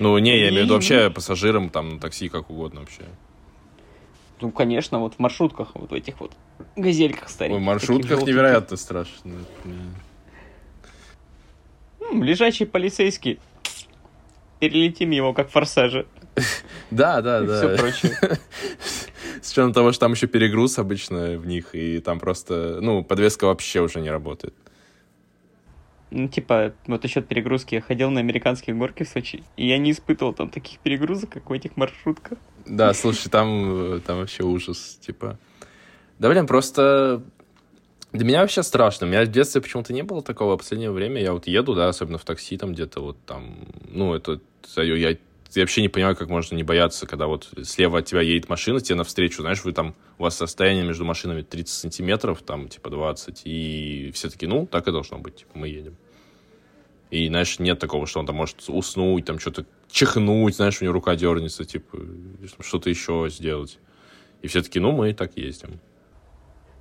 Ну, 0.00 0.18
не, 0.18 0.38
я 0.38 0.48
имею 0.48 0.62
в 0.62 0.64
виду 0.64 0.74
вообще 0.74 1.08
пассажирам, 1.08 1.70
там, 1.70 1.94
на 1.94 2.00
такси, 2.00 2.28
как 2.28 2.50
угодно 2.50 2.80
вообще. 2.80 3.02
Ну, 4.40 4.50
конечно, 4.50 5.00
вот 5.00 5.14
в 5.14 5.18
маршрутках, 5.18 5.70
вот 5.74 5.90
в 5.90 5.94
этих 5.94 6.20
вот 6.20 6.32
газельках 6.76 7.28
стареньких. 7.28 7.60
В 7.60 7.64
маршрутках 7.64 8.22
невероятно 8.26 8.76
страшно. 8.76 9.34
М, 12.00 12.22
Лежачий 12.22 12.64
полицейский. 12.64 13.38
Перелетим 14.60 15.10
его, 15.10 15.32
как 15.32 15.48
в 15.48 15.52
форсаже. 15.52 16.06
Да, 16.90 17.20
да, 17.20 17.42
да. 17.42 17.58
все 17.58 17.76
прочее. 17.76 18.16
С 19.42 19.52
учетом 19.52 19.72
того, 19.72 19.92
что 19.92 20.00
там 20.00 20.12
еще 20.12 20.26
перегруз 20.26 20.78
обычно 20.78 21.38
в 21.38 21.46
них, 21.46 21.74
и 21.74 21.98
там 22.00 22.18
просто, 22.18 22.78
ну, 22.80 23.04
подвеска 23.04 23.44
вообще 23.44 23.80
уже 23.80 24.00
не 24.00 24.10
работает. 24.10 24.54
Ну, 26.10 26.28
типа, 26.28 26.72
вот 26.86 27.02
насчет 27.02 27.28
перегрузки. 27.28 27.74
Я 27.74 27.82
ходил 27.82 28.10
на 28.10 28.20
американские 28.20 28.74
горки 28.74 29.02
в 29.02 29.08
Сочи, 29.08 29.42
и 29.56 29.68
я 29.68 29.78
не 29.78 29.92
испытывал 29.92 30.32
там 30.32 30.48
таких 30.48 30.78
перегрузок, 30.78 31.30
как 31.30 31.50
в 31.50 31.52
этих 31.52 31.76
маршрутках. 31.76 32.38
Да, 32.66 32.94
слушай, 32.94 33.28
там, 33.28 33.96
э, 33.96 34.00
там 34.00 34.18
вообще 34.18 34.42
ужас, 34.42 34.98
типа. 35.02 35.38
Да, 36.18 36.30
блин, 36.30 36.46
просто 36.46 37.22
для 38.12 38.24
меня 38.24 38.40
вообще 38.40 38.62
страшно. 38.62 39.06
У 39.06 39.10
меня 39.10 39.24
в 39.24 39.28
детстве 39.28 39.60
почему-то 39.60 39.92
не 39.92 40.02
было 40.02 40.22
такого. 40.22 40.54
В 40.54 40.58
последнее 40.58 40.90
время 40.90 41.20
я 41.20 41.32
вот 41.32 41.46
еду, 41.46 41.74
да, 41.74 41.88
особенно 41.88 42.16
в 42.16 42.24
такси, 42.24 42.56
там 42.56 42.72
где-то 42.72 43.00
вот 43.00 43.18
там, 43.26 43.56
ну, 43.86 44.14
это, 44.14 44.40
я, 44.76 45.16
я 45.54 45.62
вообще 45.62 45.82
не 45.82 45.88
понимаю, 45.88 46.16
как 46.16 46.28
можно 46.28 46.54
не 46.54 46.62
бояться, 46.62 47.06
когда 47.06 47.26
вот 47.26 47.48
слева 47.62 47.98
от 48.00 48.06
тебя 48.06 48.20
едет 48.20 48.48
машина, 48.48 48.80
тебе 48.80 48.96
навстречу, 48.96 49.42
знаешь, 49.42 49.64
вы 49.64 49.72
там, 49.72 49.94
у 50.18 50.24
вас 50.24 50.40
расстояние 50.40 50.84
между 50.84 51.04
машинами 51.04 51.42
30 51.42 51.74
сантиметров, 51.74 52.42
там, 52.42 52.68
типа, 52.68 52.90
20, 52.90 53.42
и 53.44 54.10
все 54.14 54.28
таки 54.28 54.46
ну, 54.46 54.66
так 54.66 54.88
и 54.88 54.92
должно 54.92 55.18
быть, 55.18 55.36
типа, 55.36 55.52
мы 55.54 55.68
едем. 55.68 55.96
И, 57.10 57.26
знаешь, 57.28 57.58
нет 57.58 57.78
такого, 57.78 58.06
что 58.06 58.20
он 58.20 58.26
там 58.26 58.36
может 58.36 58.68
уснуть, 58.68 59.24
там, 59.24 59.38
что-то 59.38 59.64
чихнуть, 59.90 60.56
знаешь, 60.56 60.80
у 60.80 60.84
него 60.84 60.92
рука 60.92 61.16
дернется, 61.16 61.64
типа, 61.64 61.98
что-то 62.60 62.90
еще 62.90 63.28
сделать. 63.30 63.78
И 64.42 64.46
все 64.46 64.62
таки 64.62 64.78
ну, 64.78 64.92
мы 64.92 65.10
и 65.10 65.14
так 65.14 65.36
ездим. 65.36 65.80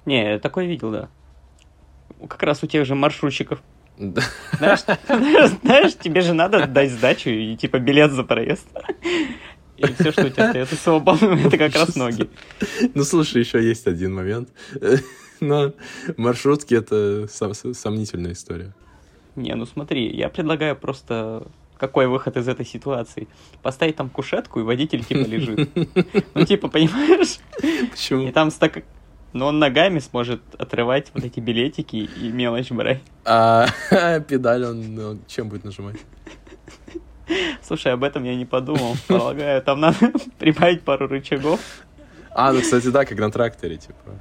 Не, 0.06 0.38
такое 0.40 0.66
видел, 0.66 0.92
да. 0.92 1.10
Как 2.28 2.44
раз 2.44 2.64
у 2.64 2.68
тех 2.68 2.86
же 2.86 2.96
маршрутчиков. 2.96 3.62
Да. 3.98 4.22
Знаешь, 4.60 5.96
тебе 5.96 6.22
же 6.22 6.34
надо 6.34 6.68
дать 6.68 6.92
сдачу 6.92 7.30
и 7.30 7.56
типа 7.56 7.80
билет 7.80 8.12
за 8.12 8.24
проезд. 8.24 8.68
И 9.78 9.86
все, 9.94 10.12
что 10.12 10.26
у 10.26 10.30
тебя 10.30 10.48
остается 10.48 10.76
свободным, 10.76 11.46
это 11.46 11.58
как 11.58 11.74
раз 11.76 11.96
ноги. 11.96 12.30
Ну, 12.96 13.04
слушай, 13.04 13.40
еще 13.40 13.64
есть 13.64 13.88
один 13.88 14.14
момент. 14.14 14.50
Но 15.40 15.74
маршрутки— 16.18 16.74
это 16.76 17.28
сом- 17.30 17.74
сомнительная 17.74 18.34
история. 18.34 18.74
Не, 19.36 19.54
ну 19.54 19.68
смотри, 19.68 20.10
я 20.16 20.30
предлагаю 20.30 20.76
просто 20.76 21.46
какой 21.78 22.08
выход 22.08 22.38
из 22.38 22.48
этой 22.48 22.66
ситуации? 22.66 23.28
Поставить 23.62 23.96
там 23.96 24.10
кушетку, 24.10 24.60
и 24.60 24.64
водитель 24.64 25.04
типа 25.04 25.28
лежит. 25.28 25.70
Ну, 26.34 26.46
типа, 26.46 26.68
понимаешь? 26.68 27.38
И 27.62 27.86
Почему? 27.86 28.32
там 28.32 28.52
стак... 28.52 28.84
Но 29.34 29.48
он 29.48 29.60
ногами 29.60 30.00
сможет 30.00 30.42
отрывать 30.58 31.12
вот 31.14 31.24
эти 31.24 31.40
билетики 31.40 31.96
и 31.98 32.30
мелочь 32.32 32.72
брать. 32.72 33.02
А 33.26 33.68
педаль 34.22 34.66
он 34.66 35.20
чем 35.28 35.50
будет 35.50 35.64
нажимать? 35.64 35.98
Слушай, 37.62 37.94
об 37.94 38.04
этом 38.04 38.24
я 38.24 38.36
не 38.36 38.46
подумал. 38.46 38.96
Полагаю, 39.08 39.62
там 39.62 39.82
надо 39.82 39.98
прибавить 40.40 40.82
пару 40.84 41.08
рычагов. 41.08 41.60
А, 42.32 42.54
ну, 42.54 42.62
кстати, 42.62 42.88
да, 42.88 43.04
как 43.04 43.18
на 43.20 43.32
тракторе, 43.32 43.78
типа. 43.78 44.20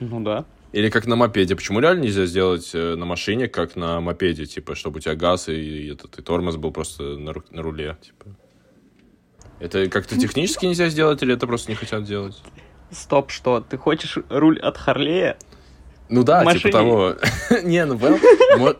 Ну 0.00 0.20
да. 0.20 0.44
Или 0.72 0.90
как 0.90 1.06
на 1.06 1.16
мопеде. 1.16 1.56
Почему 1.56 1.80
реально 1.80 2.02
нельзя 2.02 2.26
сделать 2.26 2.70
э, 2.74 2.96
на 2.96 3.06
машине, 3.06 3.48
как 3.48 3.76
на 3.76 4.00
мопеде, 4.00 4.44
типа, 4.44 4.74
чтобы 4.74 4.98
у 4.98 5.00
тебя 5.00 5.14
газ 5.14 5.48
и, 5.48 5.54
и 5.54 5.92
этот 5.92 6.18
и 6.18 6.22
тормоз 6.22 6.56
был 6.56 6.70
просто 6.70 7.02
на, 7.02 7.30
ру- 7.30 7.44
на 7.50 7.62
руле, 7.62 7.96
типа? 8.02 8.26
Это 9.58 9.88
как-то 9.88 10.18
технически 10.18 10.66
нельзя 10.66 10.90
сделать, 10.90 11.22
или 11.22 11.32
это 11.32 11.46
просто 11.46 11.70
не 11.70 11.76
хотят 11.76 12.04
делать? 12.04 12.36
Стоп, 12.90 13.30
что? 13.30 13.60
Ты 13.60 13.76
хочешь 13.78 14.18
руль 14.28 14.58
от 14.60 14.76
Харлея? 14.76 15.36
Ну 16.08 16.22
да, 16.22 16.44
В 16.44 16.52
типа 16.52 16.54
машине. 16.54 16.72
того. 16.72 17.14
Не, 17.64 17.84
ну 17.84 17.98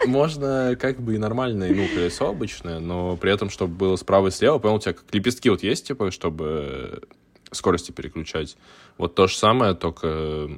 можно 0.06 0.76
как 0.80 1.00
бы 1.00 1.16
и 1.16 1.18
нормальное, 1.18 1.74
ну, 1.74 1.86
колесо 1.88 2.28
обычное, 2.28 2.78
но 2.78 3.16
при 3.16 3.32
этом, 3.32 3.50
чтобы 3.50 3.74
было 3.74 3.96
справа 3.96 4.28
и 4.28 4.30
слева, 4.30 4.58
понял, 4.58 4.76
у 4.76 4.78
тебя 4.78 4.92
как 4.92 5.12
лепестки 5.12 5.50
вот 5.50 5.62
есть, 5.62 5.88
типа, 5.88 6.12
чтобы 6.12 7.02
скорости 7.50 7.90
переключать. 7.90 8.56
Вот 8.96 9.14
то 9.14 9.26
же 9.26 9.36
самое, 9.36 9.74
только 9.74 10.50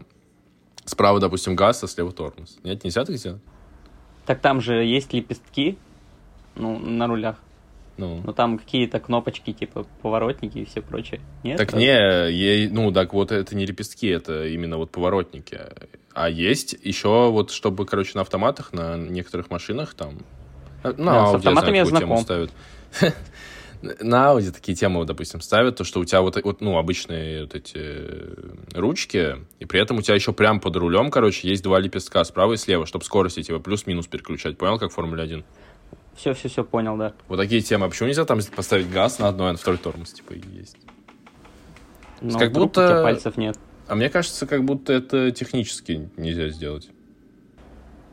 справа, 0.84 1.20
допустим, 1.20 1.56
газ, 1.56 1.82
а 1.82 1.88
слева 1.88 2.12
тормоз. 2.12 2.58
Нет, 2.62 2.84
нельзя 2.84 3.04
так 3.04 3.16
сделать? 3.16 3.40
Так 4.26 4.40
там 4.40 4.60
же 4.60 4.84
есть 4.84 5.12
лепестки, 5.14 5.78
ну, 6.54 6.78
на 6.78 7.06
рулях. 7.06 7.36
Ну, 7.98 8.22
Но 8.24 8.32
там 8.32 8.58
какие-то 8.58 9.00
кнопочки, 9.00 9.52
типа 9.52 9.86
поворотники 10.02 10.58
и 10.58 10.64
все 10.64 10.80
прочее. 10.80 11.20
Нет? 11.42 11.58
так 11.58 11.72
не, 11.74 11.84
ей- 12.30 12.68
ну, 12.70 12.90
так 12.92 13.12
вот 13.12 13.32
это 13.32 13.54
не 13.56 13.66
лепестки, 13.66 14.06
это 14.08 14.46
именно 14.46 14.76
вот 14.78 14.90
поворотники. 14.90 15.58
А 16.14 16.30
есть 16.30 16.76
еще 16.82 17.28
вот, 17.30 17.50
чтобы, 17.50 17.84
короче, 17.86 18.12
на 18.14 18.22
автоматах, 18.22 18.72
на 18.72 18.96
некоторых 18.96 19.50
машинах 19.50 19.94
там... 19.94 20.18
э, 20.84 20.92
На 20.96 21.12
Да, 21.12 21.26
с 21.26 21.30
Audi, 21.32 21.36
автоматами 21.36 21.76
я 21.78 21.84
такую 21.84 22.00
тему 22.00 22.16
знаком. 22.18 22.24
ставят. 22.24 22.50
На 24.00 24.32
Audi 24.32 24.50
такие 24.50 24.74
темы, 24.74 25.04
допустим, 25.04 25.40
ставят, 25.40 25.76
то, 25.76 25.84
что 25.84 26.00
у 26.00 26.04
тебя 26.04 26.20
вот, 26.20 26.42
вот, 26.42 26.60
ну, 26.60 26.78
обычные 26.78 27.42
вот 27.42 27.54
эти 27.54 27.76
э, 27.76 28.34
ручки, 28.74 29.36
и 29.60 29.64
при 29.66 29.80
этом 29.80 29.98
у 29.98 30.02
тебя 30.02 30.16
еще 30.16 30.32
прям 30.32 30.58
под 30.58 30.74
рулем, 30.74 31.12
короче, 31.12 31.48
есть 31.48 31.62
два 31.62 31.78
лепестка 31.78 32.24
справа 32.24 32.54
и 32.54 32.56
слева, 32.56 32.86
чтобы 32.86 33.04
скорости 33.04 33.40
типа 33.40 33.60
плюс-минус 33.60 34.08
переключать. 34.08 34.58
Понял, 34.58 34.80
как 34.80 34.90
в 34.90 34.94
Формуле 34.94 35.22
1? 35.22 35.44
Все, 36.18 36.34
все, 36.34 36.48
все, 36.48 36.64
понял, 36.64 36.96
да. 36.96 37.12
Вот 37.28 37.36
такие 37.36 37.62
темы. 37.62 37.86
А 37.86 37.88
почему 37.88 38.08
нельзя 38.08 38.24
там 38.24 38.40
поставить 38.56 38.90
газ 38.90 39.20
на 39.20 39.28
одной, 39.28 39.50
а 39.50 39.52
на 39.52 39.58
второй 39.58 39.78
тормоз, 39.78 40.12
типа, 40.12 40.32
и 40.32 40.40
есть? 40.50 40.76
Но 42.20 42.36
Как 42.36 42.52
будто- 42.52 43.02
пальцев 43.04 43.36
нет. 43.36 43.56
А 43.86 43.94
мне 43.94 44.10
кажется, 44.10 44.46
как 44.46 44.64
будто 44.64 44.92
это 44.92 45.30
технически 45.30 46.10
нельзя 46.16 46.48
сделать. 46.48 46.90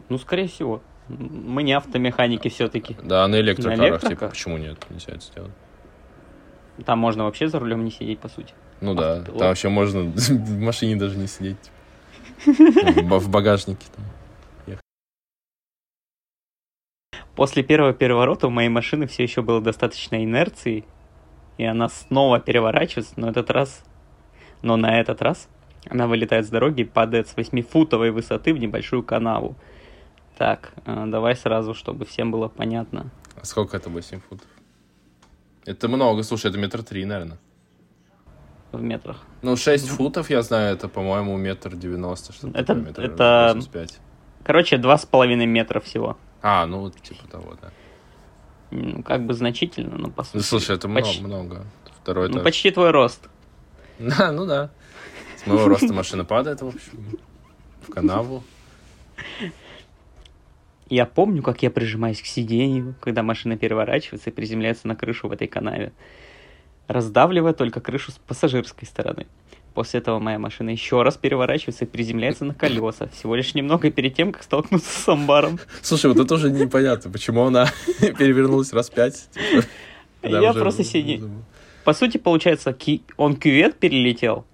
Ну, 0.10 0.20
скорее 0.20 0.48
всего. 0.48 0.84
Мы 1.10 1.64
не 1.64 1.74
автомеханики 1.74 2.48
все-таки. 2.50 2.96
Да, 3.04 3.28
на 3.28 3.40
электрокарах, 3.40 3.80
На 3.80 3.84
электроках? 3.90 4.10
типа, 4.20 4.30
почему 4.30 4.58
нет, 4.58 4.78
нельзя 4.92 5.14
это 5.14 5.22
сделать? 5.22 5.52
Там 6.86 7.00
можно 7.00 7.24
вообще 7.24 7.48
за 7.48 7.58
рулем 7.60 7.84
не 7.84 7.92
сидеть, 7.92 8.20
по 8.20 8.30
сути. 8.30 8.54
Ну 8.82 8.94
да, 8.94 9.14
Автопилот. 9.14 9.40
там 9.40 9.48
вообще 9.48 9.70
можно 9.70 10.02
в 10.16 10.60
машине 10.60 10.96
даже 10.96 11.18
не 11.18 11.28
сидеть. 11.28 11.58
типа. 12.44 13.20
В 13.20 13.30
багажнике 13.30 13.86
там. 13.96 14.06
После 17.36 17.64
первого 17.64 17.94
переворота 17.94 18.48
у 18.48 18.50
моей 18.50 18.70
машины 18.70 19.08
все 19.08 19.24
еще 19.24 19.42
было 19.42 19.62
достаточно 19.62 20.24
инерции, 20.24 20.86
и 21.58 21.66
она 21.66 21.90
снова 21.90 22.40
переворачивается, 22.40 23.14
но 23.18 23.30
этот 23.30 23.50
раз... 23.50 23.84
Но 24.62 24.78
на 24.78 25.00
этот 25.00 25.22
раз 25.22 25.48
она 25.88 26.08
вылетает 26.08 26.46
с 26.46 26.50
дороги 26.50 26.82
и 26.82 26.86
падает 26.86 27.28
с 27.28 27.36
8-футовой 27.36 28.12
высоты 28.12 28.54
в 28.54 28.58
небольшую 28.58 29.04
канаву. 29.04 29.56
Так, 30.38 30.74
э, 30.86 31.06
давай 31.08 31.36
сразу, 31.36 31.74
чтобы 31.74 32.06
всем 32.06 32.32
было 32.32 32.48
понятно. 32.48 33.12
А 33.40 33.46
сколько 33.46 33.78
это 33.78 33.90
8 33.90 34.22
футов? 34.22 34.48
Это 35.66 35.88
много, 35.88 36.24
слушай, 36.24 36.50
это 36.50 36.58
метр 36.58 36.84
три, 36.84 37.06
наверное. 37.06 37.38
В 38.72 38.82
метрах. 38.82 39.24
Ну, 39.42 39.56
6 39.56 39.88
футов, 39.90 40.30
я 40.30 40.42
знаю, 40.42 40.74
это, 40.76 40.88
по-моему, 40.88 41.38
метр 41.38 41.76
девяносто, 41.76 42.34
что-то 42.34 42.58
Это- 42.58 42.68
такое, 42.74 42.84
метр 42.84 43.02
это- 43.04 43.52
85. 43.56 44.00
Короче, 44.44 44.78
два 44.78 44.98
с 44.98 45.06
половиной 45.06 45.46
метра 45.46 45.80
всего. 45.80 46.18
А, 46.48 46.68
ну, 46.68 46.82
вот 46.82 47.02
типа 47.02 47.28
того, 47.28 47.56
да. 47.60 47.72
Ну, 48.70 49.02
как 49.02 49.26
бы 49.26 49.34
значительно, 49.34 49.98
но 49.98 50.12
по 50.12 50.24
сути... 50.24 50.36
Ну, 50.38 50.42
слушай, 50.44 50.76
это 50.76 50.88
много, 50.88 51.06
почти- 51.08 51.24
много. 51.24 51.66
Второй 52.04 52.28
Ну, 52.28 52.34
этаж. 52.36 52.44
почти 52.44 52.70
твой 52.70 52.92
рост. 52.92 53.28
Да, 54.00 54.32
ну 54.32 54.46
да. 54.46 54.70
С 55.38 55.48
моего 55.48 55.68
роста 55.68 55.92
машина 55.92 56.24
падает, 56.24 56.62
в 56.62 56.68
общем, 56.68 57.20
в 57.88 57.92
канаву. 57.92 58.44
Я 60.88 61.08
помню, 61.08 61.42
как 61.42 61.64
я 61.64 61.72
прижимаюсь 61.72 62.22
к 62.22 62.28
сиденью, 62.28 62.94
когда 63.02 63.24
машина 63.24 63.58
переворачивается 63.58 64.30
и 64.30 64.34
приземляется 64.34 64.88
на 64.88 64.96
крышу 64.96 65.28
в 65.28 65.32
этой 65.32 65.48
канаве, 65.48 65.94
раздавливая 66.88 67.54
только 67.54 67.82
крышу 67.82 68.12
с 68.12 68.20
пассажирской 68.20 68.88
стороны. 68.88 69.26
После 69.76 70.00
этого 70.00 70.20
моя 70.20 70.40
машина 70.40 70.70
еще 70.70 71.04
раз 71.04 71.18
переворачивается 71.18 71.84
и 71.84 71.88
приземляется 71.88 72.46
на 72.46 72.54
колеса, 72.54 73.10
всего 73.10 73.36
лишь 73.36 73.54
немного 73.56 73.92
перед 73.92 74.16
тем, 74.16 74.32
как 74.32 74.44
столкнуться 74.44 74.90
с 74.90 75.08
амбаром. 75.10 75.60
Слушай, 75.82 76.12
вот 76.12 76.18
это 76.26 76.34
уже 76.34 76.50
непонятно, 76.50 77.12
почему 77.12 77.44
она 77.44 77.68
перевернулась 78.00 78.72
раз 78.72 78.90
пять. 78.90 79.28
Я 80.24 80.54
просто 80.54 80.86
сиди- 80.86 81.22
По 81.84 81.94
сути, 81.94 82.18
получается, 82.18 82.76
он 83.18 83.36
кювет 83.36 83.78
перелетел, 83.78 84.46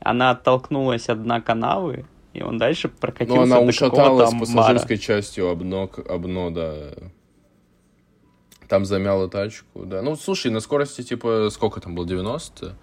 она 0.00 0.30
оттолкнулась 0.30 1.10
от 1.10 1.22
дна 1.22 1.42
канавы, 1.42 2.06
и 2.32 2.42
он 2.42 2.56
дальше 2.56 2.88
прокатился 2.88 3.36
Ну, 3.36 3.42
она 3.42 3.60
до 3.60 3.66
ушаталась 3.66 4.30
пассажирской 4.30 4.96
частью 4.96 5.50
об 5.50 5.62
ног, 5.62 5.98
об 5.98 6.22
дно, 6.22 6.48
да. 6.48 6.74
Там 8.68 8.86
замяла 8.86 9.28
тачку, 9.28 9.84
да. 9.84 10.00
Ну, 10.00 10.16
слушай, 10.16 10.50
на 10.50 10.60
скорости, 10.60 11.02
типа, 11.02 11.50
сколько 11.50 11.78
там 11.78 11.94
было, 11.94 12.06
90? 12.06 12.74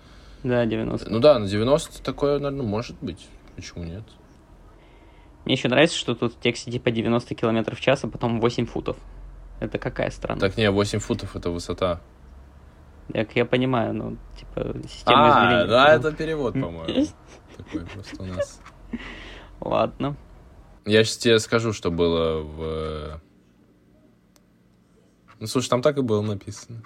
Да, 0.43 0.65
90. 0.65 1.09
Ну 1.09 1.19
да, 1.19 1.37
на 1.39 1.47
90 1.47 2.01
такое, 2.03 2.39
наверное, 2.39 2.65
может 2.65 2.97
быть. 3.01 3.27
Почему 3.55 3.83
нет? 3.83 4.03
Мне 5.45 5.55
еще 5.55 5.67
нравится, 5.67 5.97
что 5.97 6.15
тут 6.15 6.33
в 6.33 6.39
тексте 6.39 6.71
типа 6.71 6.91
90 6.91 7.35
км 7.35 7.75
в 7.75 7.81
час, 7.81 8.03
а 8.03 8.07
потом 8.07 8.39
8 8.39 8.65
футов. 8.65 8.97
Это 9.59 9.77
какая 9.77 10.09
страна? 10.11 10.39
Так 10.39 10.57
не, 10.57 10.69
8 10.71 10.99
футов 10.99 11.35
это 11.35 11.49
высота. 11.49 12.01
Как 13.11 13.35
я 13.35 13.45
понимаю, 13.45 13.93
ну, 13.93 14.17
типа, 14.37 14.75
система 14.87 15.25
А, 15.25 15.47
измерения. 15.47 15.67
да, 15.67 15.85
Ну, 15.87 15.93
это 15.99 16.11
перевод, 16.15 16.53
по-моему. 16.53 17.07
Такой 17.57 17.85
просто 17.87 18.21
у 18.21 18.25
нас. 18.25 18.61
Ладно. 19.59 20.15
Я 20.85 21.03
сейчас 21.03 21.17
тебе 21.17 21.39
скажу, 21.39 21.73
что 21.73 21.91
было 21.91 22.41
в... 22.41 23.21
Ну, 25.39 25.47
слушай, 25.47 25.69
там 25.69 25.81
так 25.81 25.97
и 25.97 26.01
было 26.01 26.21
написано. 26.21 26.83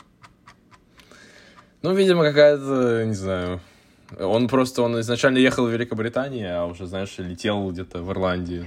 Ну, 1.84 1.94
видимо, 1.94 2.24
какая-то, 2.24 3.04
не 3.06 3.14
знаю... 3.14 3.60
Он 4.20 4.48
просто, 4.48 4.84
он 4.84 5.00
изначально 5.00 5.40
ехал 5.40 5.66
в 5.66 5.72
Великобритании, 5.72 6.46
а 6.46 6.66
уже, 6.66 6.86
знаешь, 6.86 7.16
летел 7.18 7.72
где-то 7.72 8.04
в 8.04 8.12
Ирландию. 8.12 8.66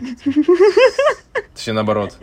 Точнее, 1.55 1.73
наоборот. 1.73 2.19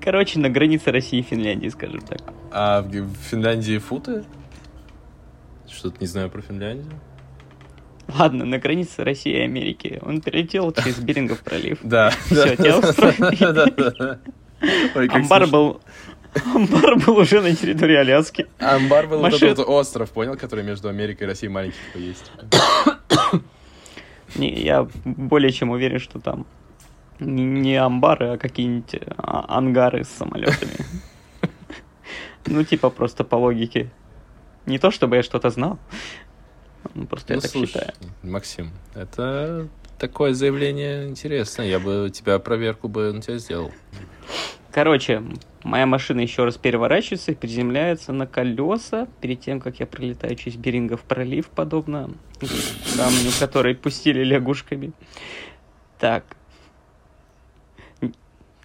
Короче, 0.00 0.38
на 0.38 0.50
границе 0.50 0.92
России 0.92 1.20
и 1.20 1.22
Финляндии, 1.22 1.68
скажем 1.68 2.00
так. 2.00 2.20
А 2.52 2.82
в 2.82 3.14
Финляндии 3.30 3.78
футы? 3.78 4.24
Что-то 5.66 5.96
не 6.00 6.06
знаю 6.06 6.30
про 6.30 6.42
Финляндию. 6.42 6.92
Ладно, 8.06 8.44
на 8.44 8.58
границе 8.58 9.02
России 9.02 9.32
и 9.32 9.40
Америки. 9.40 9.98
Он 10.02 10.20
перелетел 10.20 10.72
через 10.72 10.98
Берингов 10.98 11.40
пролив. 11.40 11.80
Да. 11.82 12.12
Да. 12.30 12.54
тебя 12.54 14.18
как 14.94 15.14
Амбар 15.14 15.46
был... 15.46 15.80
Амбар 16.54 16.96
был 16.96 17.16
уже 17.18 17.40
на 17.40 17.54
территории 17.54 17.96
Аляски. 17.96 18.46
Амбар 18.58 19.06
был 19.06 19.18
вот 19.18 19.32
Машин- 19.32 19.48
этот 19.48 19.66
вот 19.66 19.68
остров, 19.80 20.10
понял, 20.10 20.36
который 20.36 20.64
между 20.64 20.88
Америкой 20.88 21.26
и 21.26 21.30
Россией 21.30 21.50
маленький 21.52 21.76
такой 21.86 22.02
есть. 22.02 22.30
Не, 24.34 24.52
я 24.62 24.86
более 25.04 25.50
чем 25.52 25.70
уверен, 25.70 25.98
что 25.98 26.18
там 26.20 26.46
не, 27.20 27.76
амбары, 27.76 28.34
а 28.34 28.38
какие-нибудь 28.38 29.00
а, 29.16 29.56
ангары 29.56 30.04
с 30.04 30.08
самолетами. 30.08 30.72
Ну, 32.48 32.62
типа, 32.62 32.90
просто 32.90 33.24
по 33.24 33.34
логике. 33.34 33.90
Не 34.66 34.78
то, 34.78 34.92
чтобы 34.92 35.16
я 35.16 35.24
что-то 35.24 35.50
знал. 35.50 35.80
ну, 36.94 37.04
Просто 37.06 37.32
я 37.32 37.36
Ну, 37.38 37.40
так 37.42 37.50
слушай, 37.50 37.66
считаю. 37.72 37.92
Максим, 38.22 38.70
это 38.94 39.66
такое 39.98 40.34
заявление 40.34 41.08
интересное. 41.08 41.66
Я 41.66 41.78
бы 41.78 42.10
тебя 42.12 42.38
проверку 42.38 42.88
бы 42.88 43.12
на 43.12 43.20
тебя 43.20 43.38
сделал. 43.38 43.70
Короче, 44.70 45.22
моя 45.64 45.86
машина 45.86 46.20
еще 46.20 46.44
раз 46.44 46.58
переворачивается 46.58 47.32
и 47.32 47.34
приземляется 47.34 48.12
на 48.12 48.26
колеса 48.26 49.08
перед 49.22 49.40
тем, 49.40 49.58
как 49.58 49.80
я 49.80 49.86
пролетаю 49.86 50.36
через 50.36 50.58
Берингов 50.58 51.00
пролив, 51.02 51.48
подобно 51.48 52.10
камню, 52.96 53.30
который 53.40 53.74
пустили 53.74 54.22
лягушками. 54.22 54.92
Так. 55.98 56.24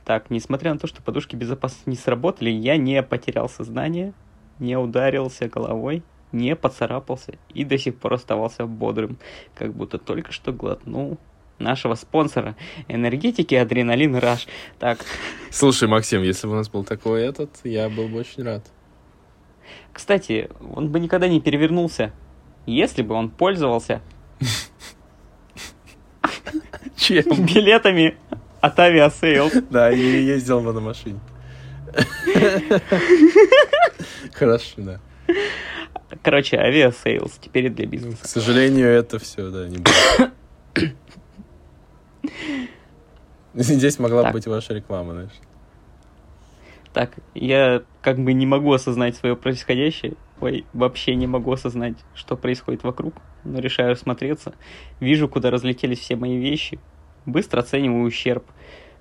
Так, 0.04 0.30
несмотря 0.30 0.74
на 0.74 0.80
то, 0.80 0.88
что 0.88 1.02
подушки 1.02 1.38
безопасности 1.38 1.88
не 1.88 1.96
сработали, 1.96 2.50
я 2.50 2.76
не 2.76 3.02
потерял 3.04 3.48
сознание, 3.48 4.14
не 4.60 4.76
ударился 4.76 5.48
головой, 5.48 6.04
не 6.32 6.56
поцарапался 6.56 7.34
и 7.54 7.64
до 7.64 7.78
сих 7.78 7.96
пор 7.96 8.14
оставался 8.14 8.66
бодрым, 8.66 9.18
как 9.56 9.74
будто 9.74 9.98
только 9.98 10.32
что 10.32 10.52
глотнул 10.52 11.18
нашего 11.60 11.96
спонсора 11.96 12.56
энергетики 12.88 13.56
Адреналин 13.56 14.16
Раш. 14.16 14.48
Так, 14.80 15.06
Слушай, 15.50 15.88
Максим, 15.88 16.24
если 16.24 16.48
бы 16.48 16.54
у 16.54 16.56
нас 16.56 16.70
был 16.70 16.84
такой 16.84 17.24
этот, 17.24 17.52
я 17.64 17.90
был 17.90 18.08
бы 18.08 18.20
очень 18.20 18.44
рад. 18.44 18.66
Кстати, 19.94 20.50
он 20.76 20.90
бы 20.90 21.00
никогда 21.00 21.28
не 21.28 21.40
перевернулся, 21.40 22.12
если 22.66 23.02
бы 23.02 23.16
он 23.16 23.30
пользовался 23.30 24.02
Чем? 26.96 27.46
билетами 27.46 28.18
от 28.60 28.80
Aviasales. 28.80 29.50
Да, 29.70 29.92
и 29.92 30.00
ездил 30.00 30.62
бы 30.62 30.74
на 30.74 30.80
машине. 30.82 31.20
Хорошо, 34.34 34.76
да. 34.78 35.00
Короче, 36.24 36.58
Aviasales 36.58 37.38
теперь 37.40 37.66
и 37.66 37.70
для 37.70 37.86
К 37.86 37.90
бизнеса. 37.90 38.28
сожалению, 38.28 38.88
это 38.90 39.18
все, 39.20 39.50
да, 39.50 39.68
не 39.68 39.78
будет. 39.78 40.32
Здесь 43.54 44.00
могла 44.00 44.24
Так. 44.24 44.34
быть 44.34 44.48
ваша 44.48 44.74
реклама, 44.74 45.14
знаешь. 45.14 45.32
Так, 46.94 47.12
я 47.34 47.84
как 48.02 48.20
бы 48.20 48.34
не 48.34 48.46
могу 48.46 48.74
осознать 48.74 49.16
свое 49.16 49.36
происходящее. 49.36 50.16
Ой, 50.42 50.66
вообще 50.74 51.16
не 51.16 51.28
могу 51.28 51.52
осознать, 51.52 51.96
что 52.16 52.36
происходит 52.36 52.84
вокруг. 52.84 53.14
Но 53.44 53.60
решаю 53.60 53.96
смотреться. 53.96 54.54
Вижу, 55.00 55.30
куда 55.30 55.52
разлетелись 55.52 56.00
все 56.00 56.16
мои 56.16 56.38
вещи. 56.38 56.80
Быстро 57.26 57.62
оцениваю 57.62 58.04
ущерб. 58.04 58.44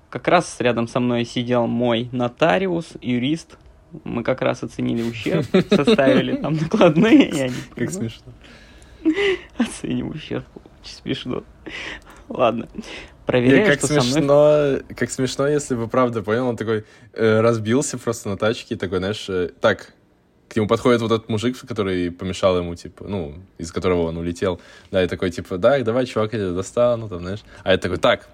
Как 0.09 0.27
раз 0.27 0.57
рядом 0.59 0.87
со 0.87 0.99
мной 0.99 1.25
сидел 1.25 1.67
мой 1.67 2.09
нотариус, 2.11 2.93
юрист. 3.01 3.57
Мы 4.03 4.23
как 4.23 4.41
раз 4.41 4.63
оценили 4.63 5.03
ущерб, 5.03 5.45
составили 5.69 6.35
там 6.37 6.55
накладные. 6.55 7.29
Я 7.29 7.47
не 7.47 7.53
Как 7.53 7.75
понимаю. 7.75 7.91
смешно. 7.91 8.33
Оцениваю 9.57 10.13
ущерб. 10.13 10.45
Очень 10.55 10.95
смешно. 10.95 11.43
Ладно. 12.29 12.67
Проверяю, 13.25 13.67
как 13.67 13.77
что 13.77 13.87
со 13.87 13.93
мной... 13.93 14.03
смешно, 14.03 14.79
как 14.95 15.11
смешно, 15.11 15.47
если 15.47 15.75
бы 15.75 15.87
правда 15.87 16.23
понял, 16.23 16.47
он 16.47 16.57
такой 16.57 16.85
э, 17.13 17.39
разбился 17.41 17.97
просто 17.97 18.29
на 18.29 18.37
тачке, 18.37 18.75
и 18.75 18.77
такой, 18.77 18.97
знаешь, 18.97 19.29
э, 19.29 19.51
так, 19.61 19.93
к 20.49 20.55
нему 20.55 20.67
подходит 20.67 21.01
вот 21.01 21.11
этот 21.11 21.29
мужик, 21.29 21.57
который 21.65 22.11
помешал 22.11 22.57
ему, 22.57 22.75
типа, 22.75 23.05
ну, 23.07 23.35
из 23.57 23.71
которого 23.71 24.07
он 24.07 24.17
улетел, 24.17 24.59
да, 24.89 25.03
и 25.03 25.07
такой, 25.07 25.29
типа, 25.29 25.57
да, 25.57 25.79
давай, 25.79 26.05
чувак, 26.07 26.33
я 26.33 26.39
тебя 26.39 26.51
достану, 26.51 27.07
там, 27.07 27.19
знаешь, 27.19 27.41
а 27.63 27.71
я 27.71 27.77
такой, 27.77 27.97
так, 27.97 28.27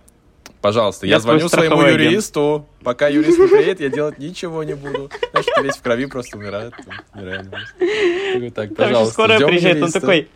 пожалуйста, 0.61 1.05
я, 1.05 1.13
Я 1.13 1.19
звоню 1.19 1.49
своему 1.49 1.79
агент». 1.79 2.01
юристу, 2.01 2.67
пока 2.83 3.07
юрист 3.07 3.39
не 3.39 3.47
приедет, 3.47 3.79
я 3.79 3.89
делать 3.89 4.19
ничего 4.19 4.63
не 4.63 4.75
буду, 4.75 5.09
знаешь, 5.31 5.45
ты 5.55 5.61
весь 5.63 5.77
в 5.77 5.81
крови 5.81 6.05
просто 6.05 6.37
умирает, 6.37 6.73
нереально 7.15 8.51
так, 8.51 8.75
пожалуйста, 8.75 9.35
ждем 9.35 9.47
приезжает, 9.47 9.75
он 9.77 9.81
юриста». 9.81 9.99
такой... 10.01 10.29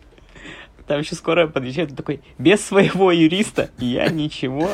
Там 0.86 0.98
еще 1.00 1.14
скорая 1.14 1.46
подъезжает, 1.46 1.90
он 1.90 1.96
такой, 1.96 2.20
без 2.38 2.60
своего 2.60 3.12
юриста 3.12 3.70
я 3.78 4.08
ничего 4.08 4.70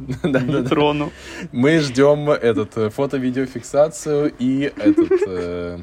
не 0.22 0.62
трону. 0.62 1.12
Мы 1.52 1.78
ждем 1.80 2.30
этот 2.30 2.76
э, 2.76 2.90
фото-видеофиксацию 2.90 4.32
и 4.38 4.72
этот, 4.76 5.10
э, 5.26 5.78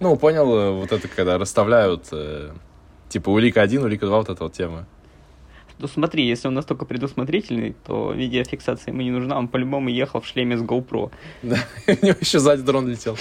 ну, 0.00 0.16
понял, 0.16 0.54
э, 0.54 0.70
вот 0.72 0.92
это, 0.92 1.08
когда 1.08 1.38
расставляют, 1.38 2.10
типа, 3.08 3.30
улика 3.30 3.62
1, 3.62 3.82
улика 3.82 4.06
2, 4.06 4.16
вот 4.18 4.28
эта 4.28 4.44
вот 4.44 4.52
тема. 4.52 4.86
Ну 5.78 5.88
смотри, 5.88 6.26
если 6.26 6.48
он 6.48 6.54
настолько 6.54 6.84
предусмотрительный, 6.84 7.74
то 7.86 8.12
видеофиксация 8.12 8.92
ему 8.92 9.02
не 9.02 9.10
нужна, 9.10 9.38
он 9.38 9.48
по-любому 9.48 9.88
ехал 9.88 10.20
в 10.20 10.26
шлеме 10.26 10.56
с 10.56 10.62
GoPro. 10.62 11.10
Да, 11.42 11.58
у 11.86 12.06
него 12.06 12.16
еще 12.20 12.38
сзади 12.38 12.62
дрон 12.62 12.88
летел. 12.88 13.16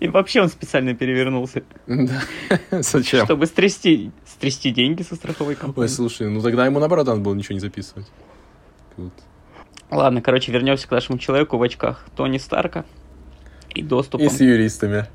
И 0.00 0.08
вообще 0.08 0.40
он 0.40 0.48
специально 0.48 0.94
перевернулся. 0.94 1.62
Да. 1.86 2.22
Зачем? 2.82 3.24
Чтобы 3.26 3.46
стрясти, 3.46 4.10
стрясти 4.26 4.70
деньги 4.70 5.02
со 5.02 5.14
страховой 5.14 5.54
Ой, 5.54 5.60
компании. 5.60 5.88
слушай, 5.88 6.28
ну 6.28 6.40
тогда 6.40 6.64
ему 6.64 6.78
наоборот 6.78 7.06
надо 7.06 7.20
было 7.20 7.34
ничего 7.34 7.54
не 7.54 7.60
записывать. 7.60 8.06
Вот. 8.96 9.12
Ладно, 9.90 10.22
короче, 10.22 10.50
вернемся 10.52 10.88
к 10.88 10.90
нашему 10.90 11.18
человеку 11.18 11.58
в 11.58 11.62
очках. 11.62 12.06
Тони 12.16 12.38
Старка. 12.38 12.86
И 13.74 13.82
доступом. 13.82 14.26
И 14.26 14.30
с 14.30 14.40
юристами. 14.40 15.06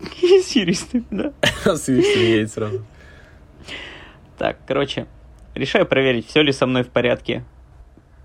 И 0.22 0.40
с 0.40 0.50
юристами, 0.56 1.04
да. 1.10 1.32
С 1.64 1.88
юристами 1.88 2.24
едет 2.24 2.52
сразу. 2.52 2.84
Так, 4.38 4.58
короче, 4.66 5.06
решаю 5.54 5.86
проверить, 5.86 6.26
все 6.26 6.42
ли 6.42 6.52
со 6.52 6.66
мной 6.66 6.82
в 6.84 6.88
порядке. 6.88 7.44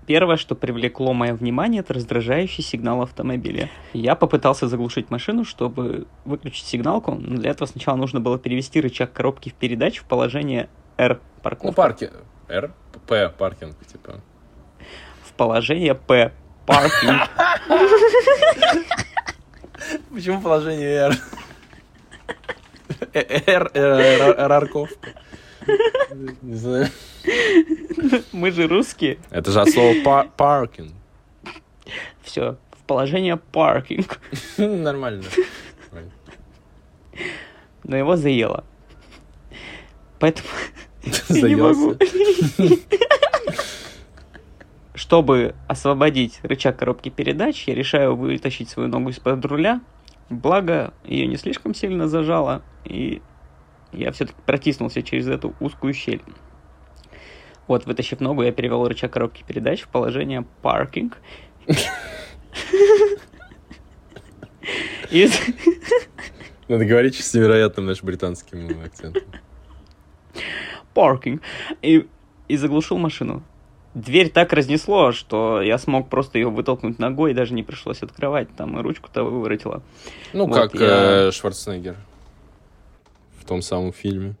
Первое, 0.06 0.36
что 0.36 0.54
привлекло 0.56 1.12
мое 1.12 1.32
внимание, 1.32 1.80
это 1.80 1.94
раздражающий 1.94 2.64
сигнал 2.64 3.02
автомобиля. 3.02 3.70
Я 3.92 4.16
попытался 4.16 4.66
заглушить 4.66 5.10
машину, 5.10 5.44
чтобы 5.44 6.06
выключить 6.24 6.66
сигналку, 6.66 7.12
но 7.14 7.36
для 7.36 7.50
этого 7.50 7.66
сначала 7.68 7.96
нужно 7.96 8.18
было 8.20 8.36
перевести 8.38 8.80
рычаг 8.80 9.12
коробки 9.12 9.50
в 9.50 9.54
передач 9.54 9.98
в 9.98 10.04
положение 10.04 10.68
R 10.98 11.14
Ну, 11.14 11.42
парковка. 11.42 11.72
парки. 11.76 12.10
Р? 12.48 12.72
П, 13.06 13.28
паркинг, 13.30 13.76
типа. 13.86 14.20
В 15.24 15.32
положение 15.34 15.94
P 15.94 16.32
паркинг. 16.66 17.22
Почему 20.12 20.40
положение? 20.40 21.12
Р, 23.14 23.70
Р, 23.74 24.34
Рарковка. 24.48 25.10
Не 26.42 26.54
знаю. 26.54 26.88
Мы 28.32 28.50
же 28.50 28.66
русские. 28.66 29.18
Это 29.30 29.50
же 29.50 29.60
от 29.60 29.70
слова 29.70 29.94
па- 30.04 30.24
паркинг. 30.24 30.92
Все, 32.22 32.56
в 32.72 32.84
положение 32.84 33.36
паркинг. 33.36 34.20
Нормально. 34.58 35.24
Но 37.84 37.96
его 37.96 38.16
заело. 38.16 38.64
Поэтому 40.18 40.48
я 41.28 41.48
не 41.48 41.56
могу. 41.56 41.94
Заелся. 41.94 42.78
Чтобы 44.94 45.54
освободить 45.68 46.38
рычаг 46.42 46.78
коробки 46.78 47.08
передач, 47.08 47.66
я 47.66 47.74
решаю 47.74 48.14
вытащить 48.14 48.68
свою 48.68 48.88
ногу 48.88 49.08
из-под 49.10 49.44
руля. 49.46 49.80
Благо, 50.30 50.94
ее 51.04 51.26
не 51.26 51.36
слишком 51.36 51.74
сильно 51.74 52.08
зажало, 52.08 52.62
и 52.84 53.20
я 53.92 54.12
все-таки 54.12 54.38
протиснулся 54.46 55.02
через 55.02 55.28
эту 55.28 55.54
узкую 55.60 55.94
щель. 55.94 56.22
Вот, 57.68 57.86
вытащив 57.86 58.20
ногу, 58.20 58.42
я 58.42 58.52
перевел 58.52 58.86
рычаг 58.88 59.12
коробки 59.12 59.44
передач 59.46 59.82
в 59.82 59.88
положение 59.88 60.44
паркинг. 60.62 61.18
Надо 66.68 66.84
говорить 66.84 67.16
с 67.16 67.34
невероятным 67.34 67.86
наш 67.86 68.02
британским 68.02 68.80
акцентом. 68.84 69.22
паркинг. 70.94 71.42
И, 71.82 72.06
и 72.48 72.56
заглушил 72.56 72.98
машину. 72.98 73.42
Дверь 73.94 74.30
так 74.30 74.54
разнесло, 74.54 75.12
что 75.12 75.60
я 75.60 75.76
смог 75.76 76.08
просто 76.08 76.38
ее 76.38 76.48
вытолкнуть 76.48 76.98
ногой, 76.98 77.32
и 77.32 77.34
даже 77.34 77.52
не 77.52 77.62
пришлось 77.62 78.02
открывать, 78.02 78.48
там 78.56 78.78
и 78.78 78.82
ручку-то 78.82 79.22
выворотила. 79.22 79.82
Ну, 80.32 80.46
Вот 80.46 80.56
как 80.56 80.74
я- 80.74 81.28
э, 81.28 81.30
Шварценеггер 81.30 81.96
в 83.42 83.44
том 83.44 83.60
самом 83.60 83.92
фильме. 83.92 84.36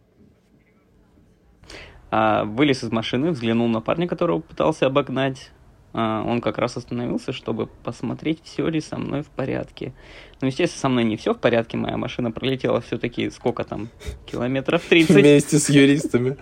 А, 2.10 2.44
вылез 2.44 2.84
из 2.84 2.92
машины, 2.92 3.30
взглянул 3.30 3.68
на 3.68 3.80
парня, 3.80 4.06
которого 4.06 4.40
пытался 4.40 4.86
обогнать. 4.86 5.50
А, 5.92 6.22
он 6.24 6.40
как 6.40 6.58
раз 6.58 6.76
остановился, 6.76 7.32
чтобы 7.32 7.66
посмотреть, 7.66 8.40
все 8.44 8.68
ли 8.68 8.80
со 8.80 8.96
мной 8.98 9.22
в 9.22 9.26
порядке. 9.26 9.92
Ну, 10.40 10.46
естественно, 10.46 10.80
со 10.80 10.88
мной 10.88 11.04
не 11.04 11.16
все 11.16 11.34
в 11.34 11.38
порядке. 11.38 11.76
Моя 11.76 11.96
машина 11.96 12.30
пролетела 12.30 12.80
все-таки 12.80 13.28
сколько 13.30 13.64
там? 13.64 13.88
Километров 14.26 14.82
30 14.88 15.16
Вместе 15.16 15.58
с 15.58 15.68
юристами. 15.68 16.36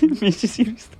вместе 0.00 0.48
с 0.48 0.58
юристом. 0.58 0.98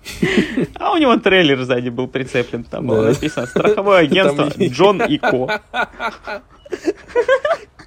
А 0.77 0.93
у 0.93 0.97
него 0.99 1.17
трейлер 1.17 1.63
сзади 1.63 1.89
был 1.89 2.07
прицеплен. 2.09 2.65
Там 2.65 2.87
было 2.87 3.09
написано 3.09 3.47
«Страховое 3.47 4.05
агентство 4.05 4.49
Джон 4.59 5.03
и 5.03 5.19
Ко». 5.19 5.61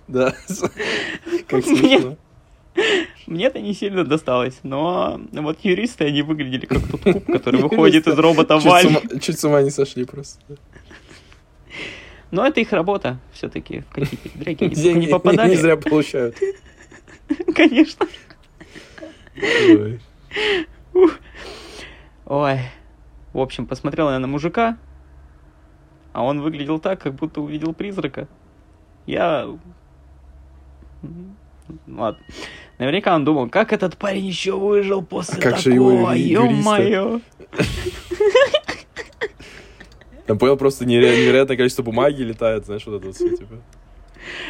Да. 0.08 0.34
Как 1.48 1.64
смешно. 1.64 2.18
Мне 3.28 3.46
это 3.46 3.60
не 3.60 3.74
сильно 3.74 4.04
досталось, 4.04 4.60
но 4.64 5.20
вот 5.32 5.60
юристы, 5.64 6.06
они 6.06 6.22
выглядели 6.22 6.66
как 6.66 6.88
тот 6.88 7.02
куб, 7.02 7.26
который 7.26 7.62
выходит 7.62 8.08
из 8.08 8.18
робота 8.18 8.58
Валь. 8.58 8.88
Чуть 9.22 9.40
с 9.40 9.44
ума 9.44 9.62
не 9.62 9.70
сошли 9.70 10.06
просто. 10.06 10.42
Но 12.32 12.46
это 12.46 12.60
их 12.60 12.72
работа 12.72 13.20
все-таки 13.34 13.82
в 13.82 13.94
какие-то 14.44 14.76
Деньги 14.76 15.06
не 15.06 15.08
попадали. 15.08 15.50
не 15.50 15.56
зря 15.56 15.78
получают. 15.78 16.38
Конечно. 17.56 18.06
Ой. 19.42 20.00
Ой. 22.26 22.60
В 23.34 23.40
общем, 23.40 23.66
посмотрел 23.66 24.10
я 24.10 24.20
на 24.20 24.28
мужика, 24.28 24.78
а 26.14 26.24
он 26.24 26.42
выглядел 26.42 26.80
так, 26.80 27.02
как 27.02 27.16
будто 27.16 27.42
увидел 27.42 27.74
призрака. 27.74 28.28
Я... 29.06 29.48
Ладно. 31.88 32.24
Наверняка 32.80 33.14
он 33.14 33.26
думал, 33.26 33.50
как 33.50 33.74
этот 33.74 33.98
парень 33.98 34.26
еще 34.26 34.58
выжил 34.58 35.02
после 35.04 35.38
А 35.38 35.42
как 35.42 35.58
же 35.58 35.72
такого, 35.72 35.92
его 35.92 36.12
юриста? 36.14 36.82
ё-моё. 36.82 37.22
Там 40.26 40.38
понял 40.38 40.56
просто 40.56 40.86
невероятное 40.86 41.58
количество 41.58 41.84
бумаги 41.84 42.22
летает, 42.22 42.66
знаешь, 42.66 42.86
вот 42.86 42.96
это 42.96 43.08
вот 43.08 43.16
все, 43.16 43.36
типа. 43.36 43.56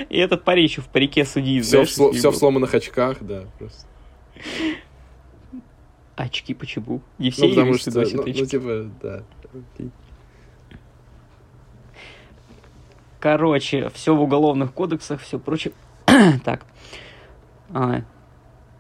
И 0.09 0.17
этот 0.17 0.43
парень 0.43 0.65
еще 0.65 0.81
в 0.81 0.87
парике 0.89 1.25
судьи, 1.25 1.59
Все 1.61 1.83
в, 1.83 1.89
знаешь, 1.89 1.89
сло- 1.89 2.09
с 2.09 2.13
ним 2.13 2.19
всё 2.19 2.31
в 2.31 2.35
сломанных 2.35 2.73
очках, 2.75 3.17
да, 3.21 3.45
просто. 3.57 3.87
Очки 6.15 6.53
почему? 6.53 7.01
Не 7.17 7.31
все 7.31 7.43
Ну, 7.47 7.49
потому 7.49 7.73
что, 7.75 7.91
носят 7.97 8.13
ну, 8.15 8.23
ну, 8.27 8.45
типа, 8.45 8.89
да. 9.01 9.23
окей. 9.53 9.89
Короче, 13.19 13.89
все 13.93 14.15
в 14.15 14.21
уголовных 14.21 14.73
кодексах, 14.73 15.21
все 15.21 15.39
прочее. 15.39 15.73
так. 16.43 16.65
А, 17.73 18.01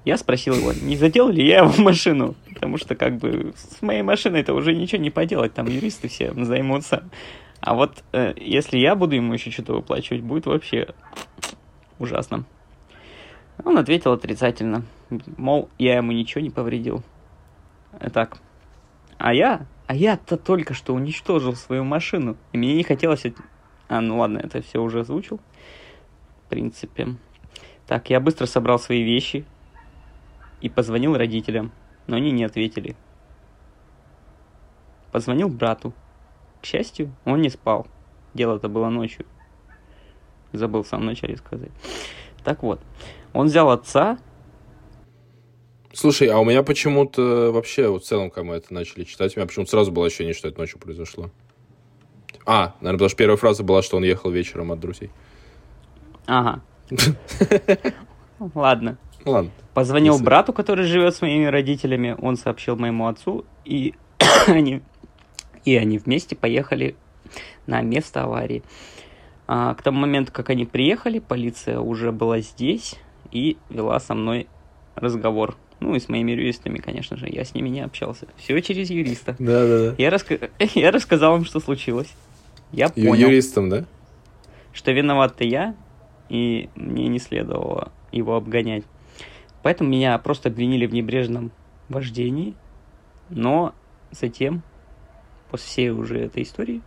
я 0.05 0.17
спросил 0.17 0.55
его, 0.55 0.73
не 0.73 0.97
задел 0.97 1.29
ли 1.29 1.45
я 1.45 1.59
его 1.59 1.73
машину? 1.81 2.35
Потому 2.53 2.77
что, 2.77 2.95
как 2.95 3.17
бы, 3.17 3.53
с 3.55 3.81
моей 3.81 4.01
машиной 4.01 4.41
это 4.41 4.53
уже 4.53 4.73
ничего 4.73 5.01
не 5.01 5.09
поделать, 5.09 5.53
там 5.53 5.67
юристы 5.67 6.07
все 6.07 6.33
займутся. 6.33 7.09
А 7.61 7.73
вот 7.73 8.03
э, 8.13 8.33
если 8.37 8.77
я 8.77 8.95
буду 8.95 9.15
ему 9.15 9.33
еще 9.33 9.51
что-то 9.51 9.73
выплачивать, 9.73 10.21
будет 10.21 10.45
вообще 10.45 10.93
ужасно. 11.99 12.45
Он 13.65 13.77
ответил 13.77 14.13
отрицательно. 14.13 14.83
Мол, 15.37 15.69
я 15.77 15.97
ему 15.97 16.13
ничего 16.13 16.41
не 16.41 16.49
повредил. 16.49 17.03
Так. 18.13 18.37
А 19.17 19.33
я, 19.33 19.65
а 19.87 19.95
я-то 19.95 20.37
только 20.37 20.73
что 20.73 20.93
уничтожил 20.93 21.55
свою 21.55 21.83
машину. 21.83 22.37
И 22.53 22.57
мне 22.57 22.75
не 22.75 22.83
хотелось... 22.83 23.25
от- 23.25 23.35
А, 23.89 23.99
ну 23.99 24.19
ладно, 24.19 24.39
это 24.41 24.61
все 24.61 24.81
уже 24.81 25.01
озвучил. 25.01 25.41
В 26.45 26.49
принципе. 26.49 27.15
Так, 27.85 28.09
я 28.09 28.21
быстро 28.21 28.45
собрал 28.45 28.79
свои 28.79 29.03
вещи 29.03 29.45
и 30.61 30.69
позвонил 30.69 31.15
родителям, 31.15 31.71
но 32.07 32.17
они 32.17 32.31
не 32.31 32.43
ответили. 32.43 32.95
Позвонил 35.11 35.49
брату. 35.49 35.93
К 36.61 36.65
счастью, 36.65 37.13
он 37.25 37.41
не 37.41 37.49
спал. 37.49 37.87
Дело-то 38.33 38.69
было 38.69 38.89
ночью. 38.89 39.25
Забыл 40.51 40.83
в 40.83 40.87
самом 40.87 41.07
начале 41.07 41.37
сказать. 41.37 41.71
Так 42.43 42.63
вот, 42.63 42.81
он 43.33 43.47
взял 43.47 43.69
отца, 43.69 44.17
Слушай, 45.91 46.27
а 46.27 46.37
у 46.37 46.45
меня 46.45 46.61
почему-то 46.61 47.51
вообще, 47.51 47.87
вот 47.87 48.03
в 48.03 48.07
целом, 48.07 48.29
когда 48.29 48.47
мы 48.47 48.55
это 48.55 48.73
начали 48.73 49.03
читать, 49.03 49.35
у 49.35 49.39
меня 49.39 49.47
почему-то 49.47 49.71
сразу 49.71 49.91
было 49.91 50.05
ощущение, 50.05 50.33
что 50.33 50.47
это 50.47 50.59
ночью 50.59 50.79
произошло. 50.79 51.31
А, 52.45 52.75
наверное, 52.79 52.93
потому 52.93 53.09
что 53.09 53.17
первая 53.17 53.37
фраза 53.37 53.63
была, 53.63 53.81
что 53.81 53.97
он 53.97 54.03
ехал 54.03 54.29
вечером 54.29 54.71
от 54.71 54.79
друзей. 54.79 55.09
Ага. 56.27 56.61
Ладно. 58.53 58.97
Ну 59.25 59.31
ладно. 59.31 59.51
Позвонил 59.73 60.13
Если- 60.13 60.25
брату, 60.25 60.53
который 60.53 60.85
живет 60.85 61.15
с 61.15 61.21
моими 61.21 61.45
родителями, 61.45 62.15
он 62.19 62.37
сообщил 62.37 62.75
моему 62.75 63.07
отцу, 63.07 63.45
и 63.65 63.93
они, 64.47 64.81
и 65.65 65.75
они 65.75 65.97
вместе 65.97 66.35
поехали 66.35 66.95
на 67.67 67.81
место 67.81 68.23
аварии. 68.23 68.63
А, 69.47 69.73
к 69.73 69.81
тому 69.81 69.99
моменту, 69.99 70.31
как 70.31 70.49
они 70.49 70.65
приехали, 70.65 71.19
полиция 71.19 71.79
уже 71.79 72.11
была 72.11 72.39
здесь 72.39 72.95
и 73.31 73.57
вела 73.69 73.99
со 73.99 74.13
мной 74.13 74.47
разговор. 74.95 75.55
Ну 75.79 75.95
и 75.95 75.99
с 75.99 76.09
моими 76.09 76.31
юристами, 76.31 76.77
конечно 76.77 77.15
же, 77.15 77.27
я 77.29 77.45
с 77.45 77.53
ними 77.53 77.69
не 77.69 77.81
общался. 77.81 78.27
Все 78.35 78.61
через 78.61 78.89
юриста. 78.89 79.35
Да-да-да. 79.39 79.95
Я, 79.97 80.09
раска- 80.09 80.49
я 80.75 80.91
рассказал 80.91 81.37
им, 81.37 81.45
что 81.45 81.59
случилось. 81.59 82.13
Я 82.71 82.89
понял, 82.89 83.15
Юристом, 83.15 83.69
да? 83.69 83.85
что 84.73 84.91
виноват-то 84.91 85.43
я, 85.43 85.75
и 86.29 86.69
мне 86.75 87.07
не 87.07 87.17
следовало 87.19 87.91
его 88.11 88.35
обгонять. 88.35 88.83
Поэтому 89.61 89.89
меня 89.89 90.17
просто 90.19 90.49
обвинили 90.49 90.85
в 90.85 90.93
небрежном 90.93 91.51
вождении. 91.89 92.55
Но 93.29 93.73
затем, 94.11 94.63
после 95.51 95.67
всей 95.67 95.89
уже 95.89 96.19
этой 96.19 96.43
истории, 96.43 96.81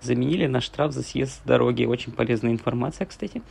заменили 0.00 0.46
на 0.46 0.60
штраф 0.60 0.92
за 0.92 1.02
съезд 1.02 1.34
с 1.34 1.46
дороги. 1.46 1.84
Очень 1.84 2.12
полезная 2.12 2.52
информация, 2.52 3.06
кстати. 3.06 3.42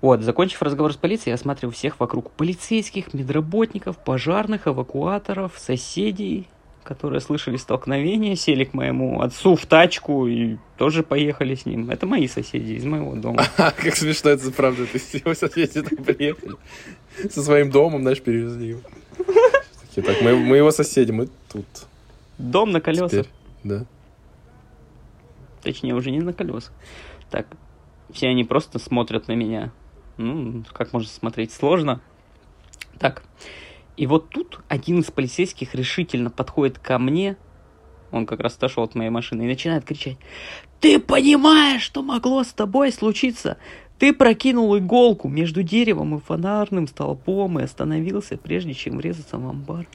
Вот, 0.00 0.20
закончив 0.20 0.60
разговор 0.60 0.92
с 0.92 0.96
полицией, 0.96 1.30
я 1.30 1.34
осматривал 1.36 1.72
всех 1.72 1.98
вокруг. 1.98 2.30
Полицейских, 2.32 3.14
медработников, 3.14 3.96
пожарных, 3.96 4.68
эвакуаторов, 4.68 5.58
соседей, 5.58 6.46
которые 6.84 7.20
слышали 7.20 7.56
столкновение, 7.56 8.36
сели 8.36 8.64
к 8.64 8.74
моему 8.74 9.22
отцу 9.22 9.56
в 9.56 9.66
тачку 9.66 10.26
и 10.26 10.58
тоже 10.76 11.02
поехали 11.02 11.54
с 11.54 11.64
ним. 11.64 11.90
Это 11.90 12.06
мои 12.06 12.28
соседи 12.28 12.72
из 12.72 12.84
моего 12.84 13.14
дома. 13.14 13.44
Как 13.56 13.96
смешно 13.96 14.30
это 14.30 14.50
правда, 14.50 14.86
ты 14.86 14.98
с 14.98 15.14
его 15.14 15.34
соседи 15.34 15.82
приехали. 15.82 16.56
Со 17.30 17.42
своим 17.42 17.70
домом, 17.70 18.02
знаешь, 18.02 18.20
перевезли 18.20 18.68
его. 18.68 18.80
Так, 19.94 20.22
мы, 20.22 20.36
мы 20.36 20.56
его 20.56 20.70
соседи, 20.70 21.10
мы 21.10 21.28
тут. 21.50 21.66
Дом 22.36 22.72
на 22.72 22.80
колесах. 22.80 23.10
Теперь, 23.10 23.28
да. 23.62 23.86
Точнее, 25.62 25.94
уже 25.94 26.10
не 26.10 26.20
на 26.20 26.32
колесах. 26.32 26.72
Так, 27.30 27.46
все 28.12 28.28
они 28.28 28.44
просто 28.44 28.78
смотрят 28.78 29.28
на 29.28 29.32
меня. 29.32 29.72
Ну, 30.16 30.64
как 30.72 30.92
можно 30.92 31.08
смотреть? 31.08 31.52
Сложно. 31.52 32.00
Так, 32.98 33.22
и 33.96 34.06
вот 34.06 34.30
тут 34.30 34.60
один 34.68 35.00
из 35.00 35.10
полицейских 35.10 35.74
решительно 35.74 36.30
подходит 36.30 36.78
ко 36.78 36.98
мне, 36.98 37.36
он 38.10 38.26
как 38.26 38.40
раз 38.40 38.56
отошел 38.56 38.84
от 38.84 38.94
моей 38.94 39.10
машины, 39.10 39.42
и 39.42 39.46
начинает 39.46 39.84
кричать, 39.84 40.16
«Ты 40.80 40.98
понимаешь, 40.98 41.82
что 41.82 42.02
могло 42.02 42.44
с 42.44 42.52
тобой 42.52 42.92
случиться? 42.92 43.56
Ты 43.98 44.12
прокинул 44.12 44.76
иголку 44.76 45.28
между 45.28 45.62
деревом 45.62 46.16
и 46.16 46.20
фонарным 46.20 46.88
столбом 46.88 47.58
и 47.58 47.62
остановился, 47.62 48.36
прежде 48.36 48.74
чем 48.74 48.98
врезаться 48.98 49.38
в 49.38 49.48
амбар». 49.48 49.86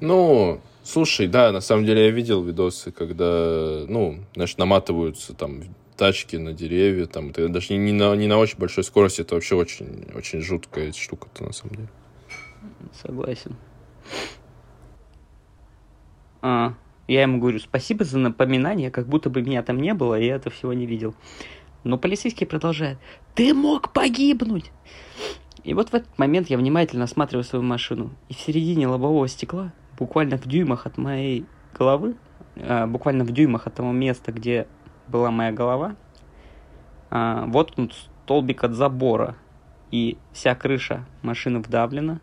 Ну, 0.00 0.60
слушай, 0.84 1.26
да, 1.26 1.50
на 1.50 1.60
самом 1.60 1.84
деле 1.84 2.06
я 2.06 2.10
видел 2.10 2.42
видосы, 2.42 2.92
когда, 2.92 3.84
ну, 3.88 4.18
знаешь, 4.34 4.56
наматываются 4.56 5.34
там 5.34 5.62
тачки 5.96 6.36
на 6.36 6.52
деревья, 6.52 7.06
там, 7.06 7.30
это 7.30 7.48
даже 7.48 7.74
не, 7.74 7.92
на, 7.92 8.14
не 8.14 8.28
на 8.28 8.38
очень 8.38 8.58
большой 8.58 8.84
скорости, 8.84 9.22
это 9.22 9.34
вообще 9.34 9.56
очень, 9.56 10.06
очень 10.14 10.40
жуткая 10.40 10.92
штука-то 10.92 11.44
на 11.44 11.52
самом 11.52 11.74
деле. 11.74 11.88
Согласен. 12.92 13.56
А, 16.40 16.74
я 17.06 17.22
ему 17.22 17.38
говорю, 17.38 17.58
спасибо 17.58 18.04
за 18.04 18.18
напоминание, 18.18 18.90
как 18.90 19.08
будто 19.08 19.30
бы 19.30 19.42
меня 19.42 19.62
там 19.62 19.80
не 19.80 19.94
было, 19.94 20.18
и 20.18 20.26
я 20.26 20.36
это 20.36 20.50
всего 20.50 20.72
не 20.72 20.86
видел. 20.86 21.14
Но 21.84 21.98
полицейский 21.98 22.46
продолжает. 22.46 22.98
Ты 23.34 23.54
мог 23.54 23.92
погибнуть! 23.92 24.72
И 25.64 25.74
вот 25.74 25.90
в 25.90 25.94
этот 25.94 26.18
момент 26.18 26.48
я 26.50 26.58
внимательно 26.58 27.04
осматриваю 27.04 27.44
свою 27.44 27.64
машину. 27.64 28.10
И 28.28 28.34
в 28.34 28.38
середине 28.38 28.86
лобового 28.88 29.28
стекла, 29.28 29.72
буквально 29.98 30.36
в 30.38 30.46
дюймах 30.46 30.86
от 30.86 30.98
моей 30.98 31.46
головы, 31.76 32.16
а, 32.56 32.86
буквально 32.86 33.24
в 33.24 33.32
дюймах 33.32 33.66
от 33.66 33.74
того 33.74 33.92
места, 33.92 34.32
где 34.32 34.66
была 35.08 35.30
моя 35.30 35.52
голова, 35.52 35.96
а, 37.10 37.46
вот 37.46 37.74
столбик 38.24 38.64
от 38.64 38.72
забора. 38.72 39.36
И 39.90 40.18
вся 40.32 40.54
крыша 40.54 41.06
машины 41.22 41.60
вдавлена, 41.60 42.20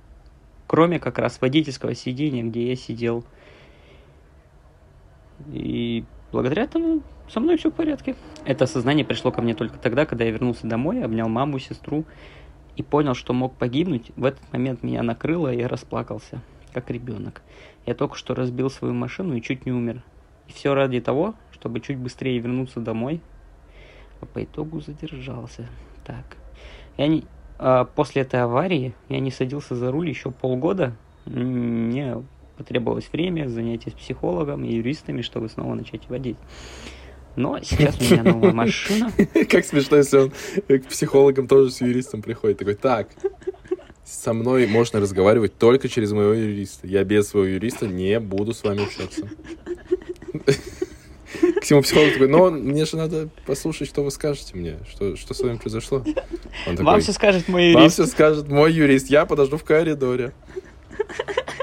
кроме 0.67 0.99
как 0.99 1.17
раз 1.17 1.39
водительского 1.41 1.95
сидения, 1.95 2.43
где 2.43 2.69
я 2.69 2.75
сидел. 2.75 3.23
И 5.51 6.03
благодаря 6.31 6.63
этому 6.63 7.01
со 7.29 7.39
мной 7.39 7.57
все 7.57 7.71
в 7.71 7.73
порядке. 7.73 8.15
Это 8.45 8.65
осознание 8.65 9.05
пришло 9.05 9.31
ко 9.31 9.41
мне 9.41 9.55
только 9.55 9.77
тогда, 9.77 10.05
когда 10.05 10.25
я 10.25 10.31
вернулся 10.31 10.67
домой, 10.67 11.03
обнял 11.03 11.27
маму, 11.27 11.59
сестру 11.59 12.05
и 12.75 12.83
понял, 12.83 13.13
что 13.13 13.33
мог 13.33 13.55
погибнуть. 13.55 14.11
В 14.15 14.25
этот 14.25 14.41
момент 14.51 14.83
меня 14.83 15.01
накрыло, 15.03 15.51
и 15.51 15.59
я 15.59 15.67
расплакался, 15.67 16.41
как 16.73 16.89
ребенок. 16.89 17.41
Я 17.85 17.95
только 17.95 18.15
что 18.15 18.35
разбил 18.35 18.69
свою 18.69 18.93
машину 18.93 19.35
и 19.35 19.41
чуть 19.41 19.65
не 19.65 19.71
умер. 19.71 20.03
И 20.47 20.51
все 20.51 20.73
ради 20.73 21.01
того, 21.01 21.35
чтобы 21.51 21.79
чуть 21.79 21.97
быстрее 21.97 22.37
вернуться 22.39 22.79
домой. 22.79 23.21
А 24.21 24.25
по 24.25 24.43
итогу 24.43 24.81
задержался. 24.81 25.67
Так. 26.03 26.37
Я 26.97 27.07
не, 27.07 27.25
после 27.95 28.23
этой 28.23 28.41
аварии 28.41 28.93
я 29.09 29.19
не 29.19 29.31
садился 29.31 29.75
за 29.75 29.91
руль 29.91 30.09
еще 30.09 30.31
полгода. 30.31 30.95
Мне 31.25 32.23
потребовалось 32.57 33.09
время, 33.11 33.47
занятия 33.47 33.91
с 33.91 33.93
психологом 33.93 34.63
и 34.63 34.73
юристами, 34.73 35.21
чтобы 35.21 35.49
снова 35.49 35.73
начать 35.75 36.07
водить. 36.09 36.37
Но 37.35 37.59
сейчас 37.61 37.99
у 37.99 38.03
меня 38.03 38.23
новая 38.31 38.53
машина. 38.53 39.11
Как 39.49 39.65
смешно, 39.65 39.97
если 39.97 40.17
он 40.17 40.31
к 40.67 40.87
психологам 40.87 41.47
тоже 41.47 41.71
с 41.71 41.81
юристом 41.81 42.21
приходит. 42.21 42.59
Такой, 42.59 42.75
так, 42.75 43.09
со 44.05 44.33
мной 44.33 44.67
можно 44.67 44.99
разговаривать 44.99 45.57
только 45.57 45.89
через 45.89 46.11
моего 46.11 46.33
юриста. 46.33 46.87
Я 46.87 47.03
без 47.03 47.29
своего 47.29 47.47
юриста 47.47 47.87
не 47.87 48.19
буду 48.19 48.53
с 48.53 48.63
вами 48.63 48.83
общаться. 48.83 49.27
К 51.65 51.67
всему 51.67 51.81
психолог 51.81 52.13
такой, 52.13 52.27
но 52.27 52.51
мне 52.51 52.85
же 52.85 52.95
надо 52.95 53.27
послушать, 53.47 53.87
что 53.87 54.03
вы 54.03 54.11
скажете 54.11 54.55
мне, 54.55 54.77
что, 54.87 55.15
что 55.15 55.33
с 55.33 55.39
вами 55.39 55.57
произошло. 55.57 56.05
Он 56.67 56.75
такой, 56.75 56.85
Вам 56.85 57.01
все 57.01 57.11
скажет 57.11 57.47
мой 57.47 57.69
юрист. 57.69 57.79
Вам 57.79 57.89
все 57.89 58.05
скажет 58.05 58.47
мой 58.47 58.71
юрист, 58.71 59.07
я 59.07 59.25
подожду 59.25 59.57
в 59.57 59.63
коридоре. 59.63 60.31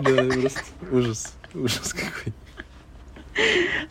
Да, 0.00 0.24
просто 0.24 0.60
ужас, 0.90 1.34
ужас 1.54 1.94
какой. 1.94 2.32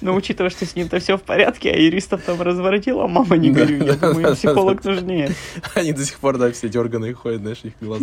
Но 0.01 0.13
учитывая, 0.13 0.49
что 0.49 0.65
с 0.65 0.75
ним-то 0.75 0.99
все 0.99 1.17
в 1.17 1.21
порядке, 1.21 1.71
а 1.71 1.77
юристов 1.77 2.23
там 2.23 2.41
разворотила, 2.41 3.07
мама 3.07 3.37
не 3.37 3.49
горюй, 3.49 3.85
я 3.85 3.93
думаю, 3.93 4.35
психолог 4.35 4.83
нужнее. 4.83 5.33
Они 5.75 5.93
до 5.93 6.03
сих 6.03 6.19
пор, 6.19 6.37
да, 6.37 6.51
все 6.51 6.67
дерганые 6.67 7.13
ходят, 7.13 7.39
знаешь, 7.39 7.61
их 7.63 7.71
глаз 7.79 8.01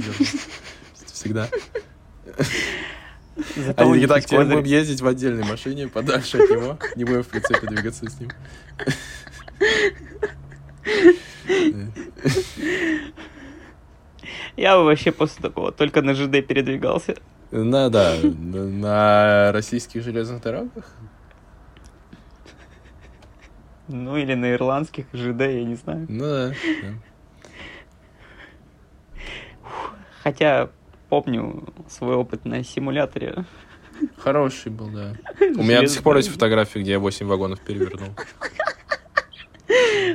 Всегда. 1.12 1.50
Зато 3.56 3.90
Они 3.90 4.06
так, 4.06 4.24
теперь 4.24 4.44
будем 4.44 4.64
ездить 4.64 5.00
в 5.00 5.06
отдельной 5.06 5.44
машине, 5.44 5.88
подальше 5.88 6.38
от 6.38 6.50
него. 6.50 6.78
Не 6.96 7.04
будем 7.04 7.22
в 7.22 7.28
прицепе 7.28 7.66
двигаться 7.66 8.08
с 8.10 8.20
ним. 8.20 8.30
Я 14.56 14.76
бы 14.76 14.84
вообще 14.84 15.12
после 15.12 15.40
такого 15.40 15.70
только 15.70 16.02
на 16.02 16.14
ЖД 16.14 16.44
передвигался. 16.46 17.14
На, 17.50 17.88
да, 17.90 18.16
на 18.22 19.52
российских 19.52 20.02
железных 20.02 20.42
дорогах. 20.42 20.92
Ну, 23.86 24.16
или 24.16 24.34
на 24.34 24.52
ирландских 24.52 25.06
ЖД, 25.12 25.40
я 25.40 25.64
не 25.64 25.76
знаю. 25.76 26.06
Ну 26.08 26.24
да. 26.24 26.52
Хотя 30.22 30.70
помню 31.08 31.64
свой 31.88 32.14
опыт 32.14 32.44
на 32.44 32.62
симуляторе. 32.64 33.44
Хороший 34.16 34.70
был, 34.70 34.88
да. 34.88 35.14
У 35.40 35.62
меня 35.62 35.80
до 35.80 35.88
сих 35.88 36.02
пор 36.02 36.16
есть 36.16 36.28
фотографии, 36.28 36.80
где 36.80 36.92
я 36.92 36.98
8 36.98 37.26
вагонов 37.26 37.60
перевернул. 37.60 38.10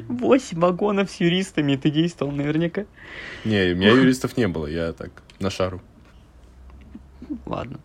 8 0.07 0.59
вагонов 0.59 1.11
с 1.11 1.19
юристами, 1.19 1.75
ты 1.75 1.89
действовал 1.89 2.31
наверняка. 2.31 2.85
Не, 3.45 3.73
у 3.73 3.75
меня 3.75 3.89
юристов 3.89 4.37
не 4.37 4.47
было, 4.47 4.67
я 4.67 4.93
так, 4.93 5.11
на 5.39 5.49
шару. 5.49 5.81
Ладно. 7.45 7.79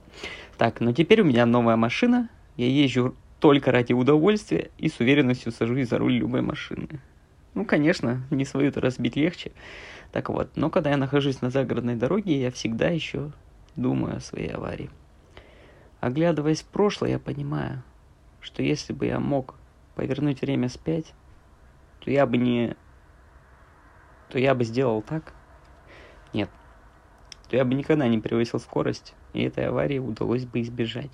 Так, 0.56 0.80
ну 0.80 0.92
теперь 0.92 1.20
у 1.20 1.24
меня 1.24 1.46
новая 1.46 1.76
машина, 1.76 2.28
я 2.56 2.66
езжу 2.66 3.14
только 3.40 3.70
ради 3.70 3.92
удовольствия 3.92 4.70
и 4.78 4.88
с 4.88 4.98
уверенностью 5.00 5.52
сажусь 5.52 5.88
за 5.88 5.98
руль 5.98 6.14
любой 6.14 6.42
машины. 6.42 7.00
Ну, 7.54 7.64
конечно, 7.64 8.22
не 8.30 8.44
свою-то 8.44 8.80
разбить 8.80 9.16
легче. 9.16 9.52
Так 10.12 10.30
вот, 10.30 10.56
но 10.56 10.70
когда 10.70 10.90
я 10.90 10.96
нахожусь 10.96 11.42
на 11.42 11.50
загородной 11.50 11.96
дороге, 11.96 12.40
я 12.40 12.50
всегда 12.50 12.88
еще 12.88 13.30
думаю 13.76 14.16
о 14.16 14.20
своей 14.20 14.48
аварии. 14.48 14.90
Оглядываясь 16.00 16.62
в 16.62 16.66
прошлое, 16.66 17.10
я 17.10 17.18
понимаю, 17.18 17.82
что 18.40 18.62
если 18.62 18.92
бы 18.92 19.06
я 19.06 19.20
мог 19.20 19.56
повернуть 19.96 20.40
время 20.40 20.68
спять, 20.68 21.12
то 22.00 22.10
я 22.10 22.24
бы 22.24 22.36
не... 22.36 22.76
то 24.28 24.38
я 24.38 24.54
бы 24.54 24.64
сделал 24.64 25.02
так. 25.02 25.34
Нет. 26.32 26.48
То 27.50 27.56
я 27.56 27.64
бы 27.64 27.74
никогда 27.74 28.06
не 28.06 28.18
превысил 28.18 28.60
скорость, 28.60 29.14
и 29.32 29.42
этой 29.42 29.66
аварии 29.66 29.98
удалось 29.98 30.44
бы 30.44 30.60
избежать. 30.62 31.10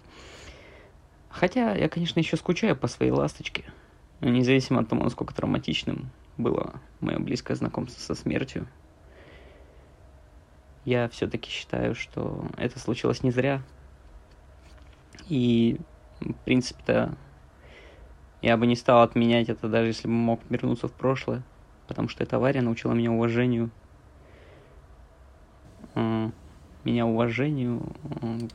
Хотя 1.30 1.74
я, 1.74 1.88
конечно, 1.88 2.20
еще 2.20 2.36
скучаю 2.36 2.76
по 2.76 2.86
своей 2.86 3.10
ласточке. 3.10 3.64
Но 4.20 4.28
независимо 4.28 4.80
от 4.80 4.88
того, 4.88 5.02
насколько 5.02 5.34
травматичным 5.34 6.10
было 6.36 6.80
мое 7.00 7.18
близкое 7.18 7.54
знакомство 7.54 8.00
со 8.00 8.14
смертью, 8.14 8.66
я 10.84 11.08
все-таки 11.08 11.50
считаю, 11.50 11.94
что 11.94 12.46
это 12.56 12.78
случилось 12.78 13.22
не 13.22 13.30
зря. 13.30 13.62
И, 15.28 15.78
в 16.20 16.34
принципе-то, 16.44 17.14
я 18.42 18.56
бы 18.56 18.66
не 18.66 18.76
стал 18.76 19.02
отменять 19.02 19.48
это, 19.48 19.68
даже 19.68 19.88
если 19.88 20.06
бы 20.06 20.14
мог 20.14 20.40
вернуться 20.50 20.88
в 20.88 20.92
прошлое. 20.92 21.42
Потому 21.86 22.08
что 22.08 22.22
эта 22.22 22.36
авария 22.36 22.60
научила 22.60 22.92
меня 22.92 23.10
уважению. 23.10 23.70
Меня 25.94 27.06
уважению 27.06 27.94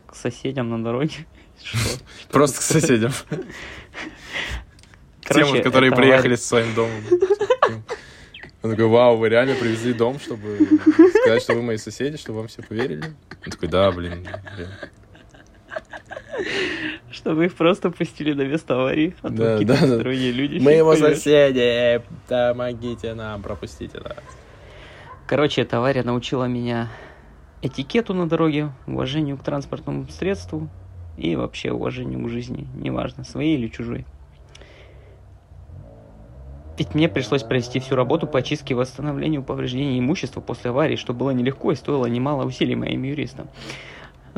к 0.06 0.16
соседям 0.16 0.70
на 0.70 0.84
дороге. 0.84 1.26
Просто 2.32 2.60
к 2.60 2.62
соседям. 2.62 3.12
К 5.24 5.34
тем, 5.34 5.62
которые 5.62 5.92
приехали 5.92 6.36
со 6.36 6.48
своим 6.48 6.74
домом. 6.74 7.04
Он 8.62 8.72
такой, 8.72 8.88
вау, 8.88 9.18
вы 9.18 9.30
реально 9.30 9.56
привезли 9.56 9.94
дом, 9.94 10.20
чтобы 10.20 10.58
Сказать, 11.22 11.44
что 11.44 11.54
вы 11.54 11.62
мои 11.62 11.78
соседи, 11.78 12.18
чтобы 12.18 12.40
вам 12.40 12.48
все 12.48 12.62
поверили? 12.64 13.04
Он 13.46 13.52
такой, 13.52 13.68
да, 13.70 13.92
блин. 13.92 14.28
блин. 14.56 14.70
Чтобы 17.12 17.46
их 17.46 17.54
просто 17.56 17.90
пустили 17.90 18.34
на 18.34 18.44
место 18.44 18.76
аварии. 18.76 19.16
А 19.22 19.30
Да, 19.30 19.54
какие-то 19.58 19.74
да, 19.74 19.80
да. 19.82 19.88
посторонние 19.88 20.32
люди. 20.32 20.60
Мы 20.60 20.74
его 20.74 20.92
поймёшь. 20.92 21.16
соседи, 21.18 22.02
помогите 22.28 23.14
нам, 23.14 23.42
пропустите 23.42 24.00
нас. 24.00 24.16
Короче, 25.28 25.62
эта 25.62 25.78
авария 25.78 26.04
научила 26.04 26.46
меня 26.46 26.90
этикету 27.62 28.14
на 28.14 28.28
дороге, 28.28 28.72
уважению 28.88 29.38
к 29.38 29.44
транспортному 29.44 30.08
средству 30.08 30.70
и 31.18 31.36
вообще 31.36 31.72
уважению 31.72 32.24
к 32.26 32.30
жизни, 32.30 32.68
неважно, 32.76 33.24
своей 33.26 33.58
или 33.58 33.68
чужой. 33.68 34.06
Ведь 36.80 36.96
мне 36.96 37.10
пришлось 37.10 37.44
провести 37.44 37.80
всю 37.80 37.96
работу 37.96 38.26
по 38.26 38.40
очистке 38.40 38.74
и 38.74 38.78
восстановлению 38.78 39.44
повреждений 39.44 40.00
имущества 40.00 40.40
после 40.42 40.70
аварии, 40.72 40.96
что 40.96 41.14
было 41.14 41.32
нелегко 41.32 41.74
и 41.74 41.76
стоило 41.76 42.06
немало 42.06 42.46
усилий 42.46 42.76
моим 42.76 43.04
юристам. 43.04 43.50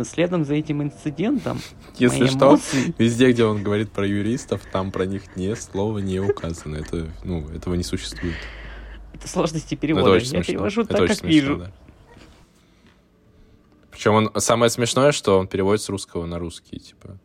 Следом 0.03 0.43
за 0.45 0.55
этим 0.55 0.81
инцидентом 0.81 1.59
Если 1.99 2.25
что, 2.25 2.47
эмоции- 2.53 2.95
везде, 2.97 3.31
где 3.31 3.45
он 3.45 3.61
говорит 3.61 3.91
про 3.91 4.07
юристов, 4.07 4.61
там 4.71 4.91
про 4.91 5.05
них 5.05 5.35
ни 5.35 5.53
слова 5.53 5.99
не 5.99 6.19
указано. 6.19 6.77
Это, 6.77 7.07
ну, 7.23 7.47
этого 7.49 7.75
не 7.75 7.83
существует. 7.83 8.35
это 9.13 9.27
сложности 9.27 9.75
Но 9.75 9.79
перевода. 9.81 10.15
это 10.15 10.23
Я 10.23 10.29
смешно. 10.31 10.43
перевожу 10.53 10.81
Это 10.81 10.93
так, 10.97 11.07
как 11.09 11.17
смешно, 11.17 11.29
вижу. 11.29 11.57
да. 11.57 11.71
Причем 13.91 14.13
он 14.15 14.31
самое 14.37 14.71
смешное, 14.71 15.11
что 15.11 15.37
он 15.37 15.47
переводит 15.47 15.83
с 15.83 15.89
русского 15.89 16.25
на 16.25 16.39
русский, 16.39 16.79
типа. 16.79 17.19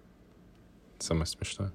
Самое 0.99 1.27
смешное. 1.27 1.73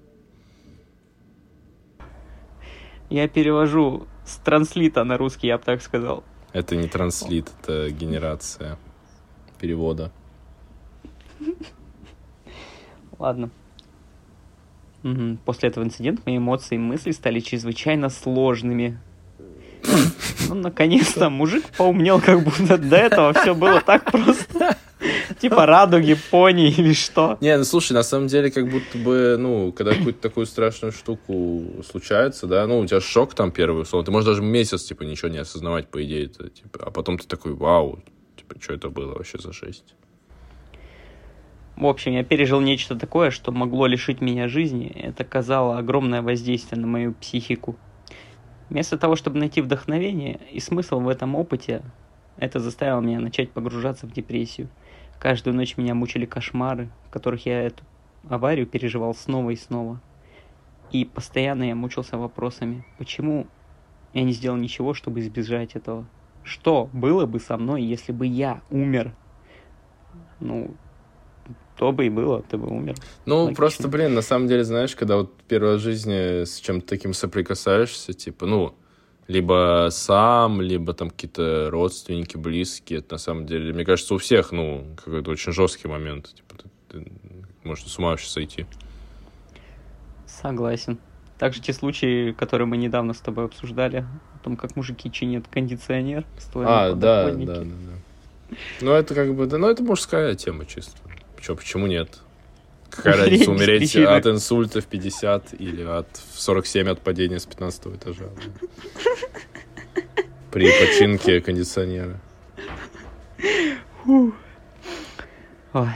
Я 3.11 3.27
перевожу 3.27 4.07
с 4.25 4.37
транслита 4.37 5.03
на 5.03 5.17
русский, 5.17 5.47
я 5.47 5.57
бы 5.57 5.63
так 5.65 5.81
сказал. 5.81 6.23
Это 6.53 6.77
не 6.77 6.87
транслит, 6.87 7.51
это 7.61 7.91
генерация 7.91 8.77
перевода. 9.59 10.13
Ладно. 13.19 13.49
После 15.43 15.67
этого 15.67 15.83
инцидента 15.83 16.21
мои 16.25 16.37
эмоции 16.37 16.75
и 16.75 16.77
мысли 16.77 17.11
стали 17.11 17.41
чрезвычайно 17.41 18.07
сложными. 18.07 18.97
Ну, 20.47 20.55
наконец-то 20.55 21.29
мужик 21.29 21.65
поумнел, 21.77 22.21
как 22.21 22.41
будто 22.45 22.77
до 22.77 22.95
этого 22.95 23.33
все 23.33 23.53
было 23.53 23.81
так 23.81 24.09
просто. 24.09 24.77
Типа 25.39 25.65
радуги, 25.65 26.15
пони 26.29 26.69
или 26.69 26.93
что. 26.93 27.37
Не, 27.41 27.57
ну 27.57 27.63
слушай, 27.63 27.93
на 27.93 28.03
самом 28.03 28.27
деле, 28.27 28.51
как 28.51 28.69
будто 28.69 28.97
бы, 28.97 29.35
ну, 29.39 29.71
когда 29.71 29.93
какую-то 29.93 30.21
такую 30.21 30.45
страшную 30.45 30.91
штуку 30.91 31.63
случается, 31.89 32.47
да, 32.47 32.67
ну, 32.67 32.79
у 32.79 32.85
тебя 32.85 33.01
шок 33.01 33.33
там 33.33 33.51
первый, 33.51 33.81
условно, 33.81 34.05
ты 34.05 34.11
можешь 34.11 34.27
даже 34.27 34.41
месяц, 34.41 34.83
типа, 34.83 35.03
ничего 35.03 35.29
не 35.29 35.39
осознавать, 35.39 35.89
по 35.89 36.03
идее, 36.03 36.25
это, 36.25 36.49
типа, 36.49 36.79
а 36.85 36.91
потом 36.91 37.17
ты 37.17 37.27
такой, 37.27 37.53
вау, 37.53 38.03
типа, 38.35 38.55
что 38.61 38.73
это 38.73 38.89
было 38.89 39.13
вообще 39.13 39.39
за 39.39 39.51
жесть? 39.51 39.95
В 41.75 41.87
общем, 41.87 42.11
я 42.11 42.23
пережил 42.23 42.61
нечто 42.61 42.95
такое, 42.95 43.31
что 43.31 43.51
могло 43.51 43.87
лишить 43.87 44.21
меня 44.21 44.47
жизни. 44.47 44.87
Это 44.87 45.23
оказало 45.23 45.79
огромное 45.79 46.21
воздействие 46.21 46.79
на 46.79 46.85
мою 46.85 47.13
психику. 47.13 47.75
Вместо 48.69 48.99
того, 48.99 49.15
чтобы 49.15 49.39
найти 49.39 49.61
вдохновение 49.61 50.39
и 50.51 50.59
смысл 50.59 50.99
в 50.99 51.07
этом 51.09 51.33
опыте, 51.35 51.81
это 52.37 52.59
заставило 52.59 53.01
меня 53.01 53.19
начать 53.19 53.49
погружаться 53.49 54.05
в 54.05 54.11
депрессию. 54.11 54.69
Каждую 55.21 55.55
ночь 55.55 55.77
меня 55.77 55.93
мучили 55.93 56.25
кошмары, 56.25 56.89
в 57.05 57.11
которых 57.11 57.45
я 57.45 57.61
эту 57.61 57.83
аварию 58.27 58.65
переживал 58.65 59.13
снова 59.13 59.51
и 59.51 59.55
снова. 59.55 60.01
И 60.89 61.05
постоянно 61.05 61.63
я 61.63 61.75
мучился 61.75 62.17
вопросами, 62.17 62.83
почему 62.97 63.45
я 64.13 64.23
не 64.23 64.33
сделал 64.33 64.57
ничего, 64.57 64.95
чтобы 64.95 65.19
избежать 65.19 65.75
этого. 65.75 66.07
Что 66.43 66.89
было 66.91 67.27
бы 67.27 67.39
со 67.39 67.55
мной, 67.57 67.83
если 67.83 68.11
бы 68.11 68.25
я 68.25 68.63
умер? 68.71 69.13
Ну, 70.39 70.75
то 71.77 71.91
бы 71.91 72.07
и 72.07 72.09
было, 72.09 72.41
ты 72.41 72.57
бы 72.57 72.67
умер. 72.67 72.95
Ну, 73.27 73.43
Логично. 73.43 73.55
просто, 73.55 73.87
блин, 73.89 74.15
на 74.15 74.23
самом 74.23 74.47
деле, 74.47 74.63
знаешь, 74.63 74.95
когда 74.95 75.17
вот 75.17 75.35
в 75.47 75.77
жизни 75.77 76.45
с 76.45 76.59
чем-то 76.59 76.87
таким 76.87 77.13
соприкасаешься, 77.13 78.13
типа, 78.13 78.47
ну, 78.47 78.73
либо 79.31 79.87
сам, 79.91 80.61
либо 80.61 80.93
там 80.93 81.09
какие-то 81.09 81.69
родственники, 81.71 82.35
близкие, 82.37 82.99
это 82.99 83.15
на 83.15 83.17
самом 83.17 83.45
деле, 83.45 83.73
мне 83.73 83.85
кажется, 83.85 84.13
у 84.13 84.17
всех, 84.17 84.51
ну, 84.51 84.85
какой-то 84.97 85.31
очень 85.31 85.53
жесткий 85.53 85.87
момент, 85.87 86.33
типа, 86.35 86.55
ты, 86.89 86.99
ты- 86.99 87.11
можно 87.63 87.89
с 87.89 87.97
ума 87.97 88.09
вообще 88.09 88.27
сойти. 88.27 88.65
Согласен. 90.27 90.97
Также 91.39 91.61
те 91.61 91.73
случаи, 91.73 92.33
которые 92.33 92.67
мы 92.67 92.77
недавно 92.77 93.13
с 93.13 93.19
тобой 93.19 93.45
обсуждали, 93.45 94.05
о 94.35 94.43
том, 94.43 94.57
как 94.57 94.75
мужики 94.75 95.09
чинят 95.11 95.47
кондиционер, 95.47 96.25
А, 96.55 96.93
да, 96.93 97.31
да, 97.31 97.45
да, 97.45 97.63
да. 97.63 98.57
Ну, 98.81 98.91
это 98.91 99.15
как 99.15 99.33
бы, 99.33 99.45
да, 99.47 99.57
ну, 99.57 99.67
это 99.69 99.81
мужская 99.81 100.35
тема 100.35 100.65
чисто. 100.65 100.97
Чё, 101.41 101.55
почему 101.55 101.87
нет? 101.87 102.19
Какая 102.91 103.15
Умереть 103.15 103.31
разница, 103.31 103.51
умереть 103.51 103.95
от 103.95 104.27
инсульта 104.27 104.81
в 104.81 104.85
50 104.85 105.53
или 105.59 105.81
от 105.83 106.07
в 106.35 106.39
47 106.41 106.89
от 106.89 107.01
падения 107.01 107.39
с 107.39 107.45
15 107.45 107.87
этажа? 107.87 108.25
При 110.51 110.65
починке 110.69 111.39
кондиционера. 111.41 112.19
Ой. 115.73 115.89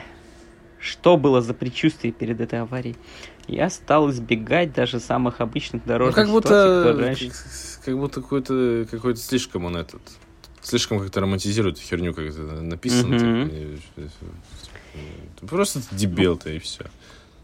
Что 0.79 1.17
было 1.17 1.41
за 1.41 1.53
предчувствие 1.53 2.13
перед 2.13 2.39
этой 2.39 2.61
аварией? 2.61 2.95
Я 3.47 3.69
стал 3.69 4.09
избегать 4.11 4.73
даже 4.73 4.99
самых 4.99 5.41
обычных 5.41 5.83
Ну, 5.85 5.87
дорожных 5.89 6.15
как 6.15 6.27
ситуаций, 6.27 6.49
будто, 6.49 6.79
которые 6.79 7.05
раньше- 7.07 7.31
как 7.83 7.97
будто 7.97 8.21
какой-то, 8.21 8.87
какой-то 8.89 9.19
слишком 9.19 9.65
он 9.65 9.77
этот, 9.77 10.01
слишком 10.61 10.99
как-то 10.99 11.21
романтизирует 11.21 11.77
эту 11.77 11.85
херню, 11.85 12.13
как 12.13 12.25
это 12.25 12.41
написано. 12.41 13.15
Мгм. 13.15 13.49
так, 13.49 13.57
и- 13.57 13.79
Ты 15.39 15.47
просто 15.47 15.81
дебил 15.91 16.37
ты 16.37 16.55
и 16.57 16.59
все. 16.59 16.85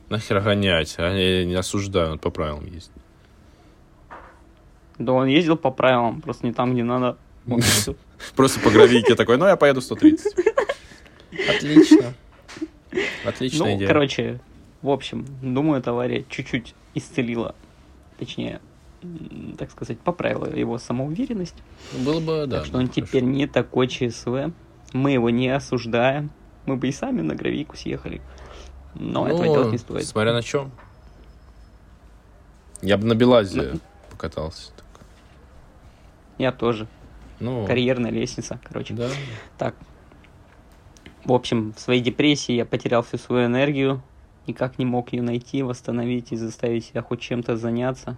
Нахер 0.09 0.41
гонять, 0.41 0.95
а 0.97 1.13
я 1.13 1.45
не 1.45 1.55
осуждаю, 1.55 2.13
он 2.13 2.19
по 2.19 2.29
правилам 2.29 2.65
есть. 2.65 2.91
Да 4.97 5.13
он 5.13 5.27
ездил 5.27 5.57
по 5.57 5.71
правилам, 5.71 6.21
просто 6.21 6.45
не 6.45 6.53
там, 6.53 6.73
где 6.73 6.83
надо. 6.83 7.17
Просто 8.35 8.59
по 8.59 8.69
гравийке 8.69 9.15
такой, 9.15 9.37
ну 9.37 9.47
я 9.47 9.55
поеду 9.55 9.81
130. 9.81 10.35
Отлично. 11.49 12.13
Отличная 13.25 13.71
Ну, 13.71 13.77
идея. 13.77 13.87
короче, 13.87 14.39
в 14.81 14.89
общем, 14.89 15.25
думаю, 15.41 15.79
эта 15.79 15.91
авария 15.91 16.23
чуть-чуть 16.29 16.75
исцелила, 16.93 17.55
точнее, 18.19 18.59
так 19.57 19.71
сказать, 19.71 19.99
поправила 19.99 20.45
его 20.53 20.77
самоуверенность. 20.77 21.55
Было 22.05 22.19
бы, 22.19 22.45
да. 22.47 22.57
так 22.57 22.65
что 22.67 22.77
он 22.77 22.89
теперь 22.89 23.23
не 23.23 23.47
такой 23.47 23.87
ЧСВ. 23.87 24.51
Мы 24.93 25.11
его 25.11 25.29
не 25.29 25.49
осуждаем. 25.49 26.31
Мы 26.65 26.75
бы 26.77 26.87
и 26.87 26.91
сами 26.91 27.21
на 27.21 27.35
гравийку 27.35 27.75
съехали. 27.75 28.21
Но 28.95 29.27
этого 29.27 29.43
делать 29.45 29.71
не 29.71 29.77
стоит. 29.77 30.01
Ну, 30.01 30.05
Смотря 30.07 30.33
на 30.33 30.41
чем. 30.43 30.71
Я 32.81 32.97
бы 32.97 33.05
на 33.05 33.15
Белазе 33.15 33.71
Ну. 33.73 33.79
покатался. 34.09 34.71
Я 36.37 36.51
тоже. 36.51 36.87
Ну, 37.39 37.65
Карьерная 37.65 38.11
лестница, 38.11 38.59
короче. 38.63 38.93
да. 38.93 39.09
Так. 39.57 39.75
В 41.23 41.33
общем, 41.33 41.73
в 41.73 41.79
своей 41.79 42.01
депрессии 42.01 42.53
я 42.53 42.65
потерял 42.65 43.03
всю 43.03 43.17
свою 43.17 43.45
энергию. 43.45 44.01
Никак 44.47 44.79
не 44.79 44.85
мог 44.85 45.13
ее 45.13 45.21
найти, 45.21 45.61
восстановить 45.61 46.31
и 46.31 46.35
заставить 46.35 46.85
себя 46.85 47.03
хоть 47.03 47.21
чем-то 47.21 47.57
заняться. 47.57 48.17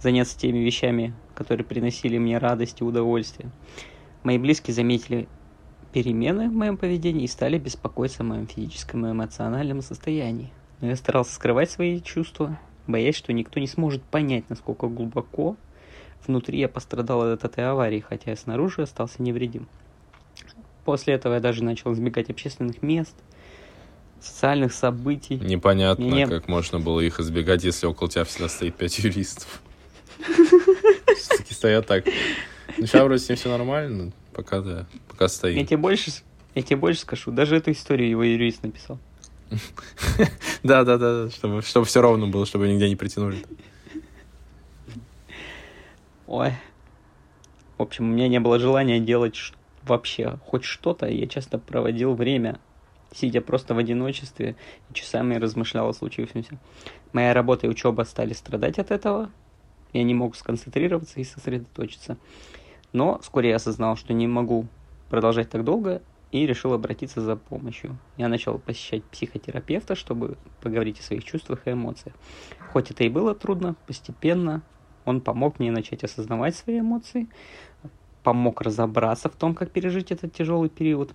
Заняться 0.00 0.38
теми 0.38 0.58
вещами, 0.58 1.14
которые 1.34 1.64
приносили 1.66 2.18
мне 2.18 2.38
радость 2.38 2.80
и 2.82 2.84
удовольствие. 2.84 3.50
Мои 4.22 4.36
близкие 4.38 4.74
заметили 4.74 5.28
перемены 5.92 6.48
в 6.48 6.52
моем 6.52 6.76
поведении 6.76 7.24
и 7.24 7.28
стали 7.28 7.58
беспокоиться 7.58 8.22
о 8.22 8.26
моем 8.26 8.46
физическом 8.46 9.06
и 9.06 9.10
эмоциональном 9.10 9.82
состоянии. 9.82 10.52
Но 10.80 10.88
я 10.88 10.96
старался 10.96 11.34
скрывать 11.34 11.70
свои 11.70 12.00
чувства, 12.00 12.58
боясь, 12.86 13.16
что 13.16 13.32
никто 13.32 13.60
не 13.60 13.66
сможет 13.66 14.02
понять, 14.02 14.44
насколько 14.48 14.86
глубоко 14.86 15.56
внутри 16.26 16.58
я 16.58 16.68
пострадал 16.68 17.22
от 17.22 17.44
этой 17.44 17.68
аварии, 17.68 18.00
хотя 18.00 18.30
я 18.30 18.36
снаружи 18.36 18.82
остался 18.82 19.22
невредим. 19.22 19.66
После 20.84 21.14
этого 21.14 21.34
я 21.34 21.40
даже 21.40 21.64
начал 21.64 21.92
избегать 21.92 22.30
общественных 22.30 22.82
мест, 22.82 23.14
социальных 24.20 24.72
событий. 24.72 25.36
Непонятно, 25.36 26.02
Не-не. 26.02 26.26
как 26.26 26.48
можно 26.48 26.80
было 26.80 27.00
их 27.00 27.20
избегать, 27.20 27.64
если 27.64 27.86
около 27.86 28.10
тебя 28.10 28.24
всегда 28.24 28.48
стоит 28.48 28.74
пять 28.74 28.98
юристов. 28.98 29.62
Все-таки 31.16 31.54
стоят 31.54 31.86
так. 31.86 32.04
Ну, 32.76 32.86
сейчас 32.86 33.02
вроде 33.02 33.22
с 33.22 33.28
ним 33.28 33.36
все 33.36 33.48
нормально, 33.50 34.12
пока, 34.38 34.60
да, 34.60 34.86
пока 35.08 35.24
Я 35.24 35.28
стоит. 35.28 35.66
тебе 35.66 35.78
больше, 35.78 36.12
я 36.54 36.62
тебе 36.62 36.76
больше 36.76 37.00
скажу, 37.00 37.32
даже 37.32 37.56
эту 37.56 37.72
историю 37.72 38.08
его 38.08 38.22
юрист 38.22 38.62
написал. 38.62 38.98
Да, 40.62 40.84
да, 40.84 40.96
да, 40.96 41.30
чтобы, 41.30 41.62
чтобы 41.62 41.86
все 41.86 42.00
ровно 42.00 42.28
было, 42.28 42.46
чтобы 42.46 42.68
нигде 42.68 42.88
не 42.88 42.94
притянули. 42.94 43.38
Ой. 46.28 46.52
В 47.78 47.82
общем, 47.82 48.04
у 48.10 48.12
меня 48.12 48.28
не 48.28 48.38
было 48.38 48.58
желания 48.60 49.00
делать 49.00 49.36
вообще 49.84 50.38
хоть 50.46 50.64
что-то. 50.64 51.06
Я 51.06 51.26
часто 51.26 51.58
проводил 51.58 52.14
время, 52.14 52.60
сидя 53.12 53.40
просто 53.40 53.74
в 53.74 53.78
одиночестве 53.78 54.54
и 54.90 54.94
часами 54.94 55.34
размышлял 55.36 55.88
о 55.88 55.94
случившемся. 55.94 56.58
Моя 57.12 57.34
работа 57.34 57.66
и 57.66 57.70
учеба 57.70 58.02
стали 58.02 58.34
страдать 58.34 58.78
от 58.78 58.90
этого. 58.90 59.30
Я 59.92 60.02
не 60.04 60.14
мог 60.14 60.36
сконцентрироваться 60.36 61.18
и 61.20 61.24
сосредоточиться. 61.24 62.18
Но 62.92 63.18
вскоре 63.18 63.50
я 63.50 63.56
осознал, 63.56 63.96
что 63.96 64.12
не 64.12 64.26
могу 64.26 64.66
продолжать 65.10 65.50
так 65.50 65.64
долго 65.64 66.02
и 66.30 66.46
решил 66.46 66.72
обратиться 66.72 67.20
за 67.20 67.36
помощью. 67.36 67.96
Я 68.16 68.28
начал 68.28 68.58
посещать 68.58 69.02
психотерапевта, 69.04 69.94
чтобы 69.94 70.36
поговорить 70.60 71.00
о 71.00 71.02
своих 71.02 71.24
чувствах 71.24 71.66
и 71.66 71.72
эмоциях. 71.72 72.14
Хоть 72.72 72.90
это 72.90 73.04
и 73.04 73.08
было 73.08 73.34
трудно, 73.34 73.76
постепенно 73.86 74.62
он 75.04 75.22
помог 75.22 75.58
мне 75.58 75.70
начать 75.70 76.04
осознавать 76.04 76.54
свои 76.54 76.80
эмоции, 76.80 77.28
помог 78.22 78.60
разобраться 78.60 79.30
в 79.30 79.36
том, 79.36 79.54
как 79.54 79.70
пережить 79.70 80.12
этот 80.12 80.34
тяжелый 80.34 80.68
период. 80.68 81.12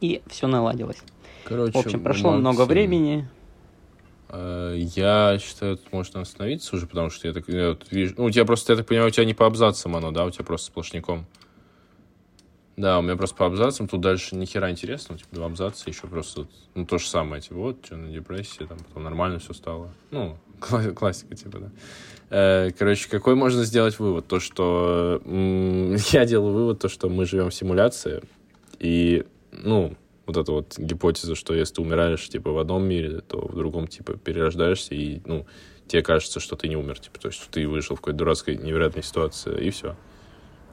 И 0.00 0.22
все 0.26 0.46
наладилось. 0.46 1.02
Короче, 1.44 1.72
В 1.72 1.76
общем, 1.76 2.02
прошло 2.02 2.30
Максим, 2.30 2.40
много 2.40 2.64
времени. 2.64 3.28
Э, 4.28 4.76
Я 4.78 5.38
считаю, 5.40 5.76
тут 5.76 5.92
можно 5.92 6.20
остановиться 6.20 6.76
уже, 6.76 6.86
потому 6.86 7.10
что 7.10 7.28
я 7.28 7.34
так 7.34 7.48
я 7.48 7.70
вот 7.70 7.86
вижу... 7.90 8.14
Ну, 8.16 8.24
у 8.24 8.30
тебя 8.30 8.44
просто, 8.44 8.72
я 8.72 8.76
так 8.76 8.86
понимаю, 8.86 9.08
у 9.08 9.10
тебя 9.12 9.24
не 9.24 9.34
по 9.34 9.46
абзацам 9.46 9.96
оно, 9.96 10.10
да? 10.10 10.24
У 10.24 10.30
тебя 10.30 10.44
просто 10.44 10.66
сплошняком. 10.68 11.26
Да, 12.76 13.00
у 13.00 13.02
меня 13.02 13.16
просто 13.16 13.34
по 13.36 13.46
абзацам, 13.46 13.88
тут 13.88 14.00
дальше 14.00 14.36
ни 14.36 14.44
хера 14.44 14.70
интересно, 14.70 15.18
типа 15.18 15.30
два 15.34 15.46
абзаца, 15.46 15.90
еще 15.90 16.06
просто, 16.06 16.46
ну, 16.76 16.86
то 16.86 16.98
же 16.98 17.08
самое, 17.08 17.42
типа, 17.42 17.56
вот, 17.56 17.84
что 17.84 17.96
на 17.96 18.08
депрессии, 18.12 18.64
там, 18.66 18.78
потом 18.78 19.02
нормально 19.02 19.40
все 19.40 19.52
стало. 19.52 19.90
Ну, 20.12 20.36
кла- 20.60 20.92
классика, 20.92 21.34
типа, 21.34 21.58
да. 21.58 21.70
Э, 22.30 22.70
Короче, 22.78 23.08
какой 23.08 23.34
можно 23.34 23.64
сделать 23.64 23.98
вывод? 23.98 24.28
То, 24.28 24.38
что 24.38 25.20
я 26.12 26.24
делаю 26.24 26.54
вывод, 26.54 26.78
то, 26.78 26.88
что 26.88 27.08
мы 27.08 27.26
живем 27.26 27.50
в 27.50 27.54
симуляции, 27.54 28.22
и, 28.78 29.26
ну, 29.50 29.96
вот 30.28 30.36
эта 30.36 30.52
вот 30.52 30.78
гипотеза, 30.78 31.34
что 31.34 31.54
если 31.54 31.74
ты 31.74 31.82
умираешь, 31.82 32.28
типа, 32.28 32.52
в 32.52 32.58
одном 32.58 32.84
мире, 32.84 33.20
то 33.20 33.38
в 33.40 33.56
другом, 33.56 33.88
типа, 33.88 34.14
перерождаешься, 34.14 34.94
и, 34.94 35.20
ну, 35.24 35.46
тебе 35.86 36.02
кажется, 36.02 36.38
что 36.38 36.54
ты 36.54 36.68
не 36.68 36.76
умер, 36.76 37.00
типа, 37.00 37.18
то 37.18 37.28
есть 37.28 37.42
ты 37.50 37.66
выжил 37.66 37.96
в 37.96 38.00
какой-то 38.00 38.18
дурацкой 38.18 38.56
невероятной 38.56 39.02
ситуации, 39.02 39.66
и 39.66 39.70
все. 39.70 39.96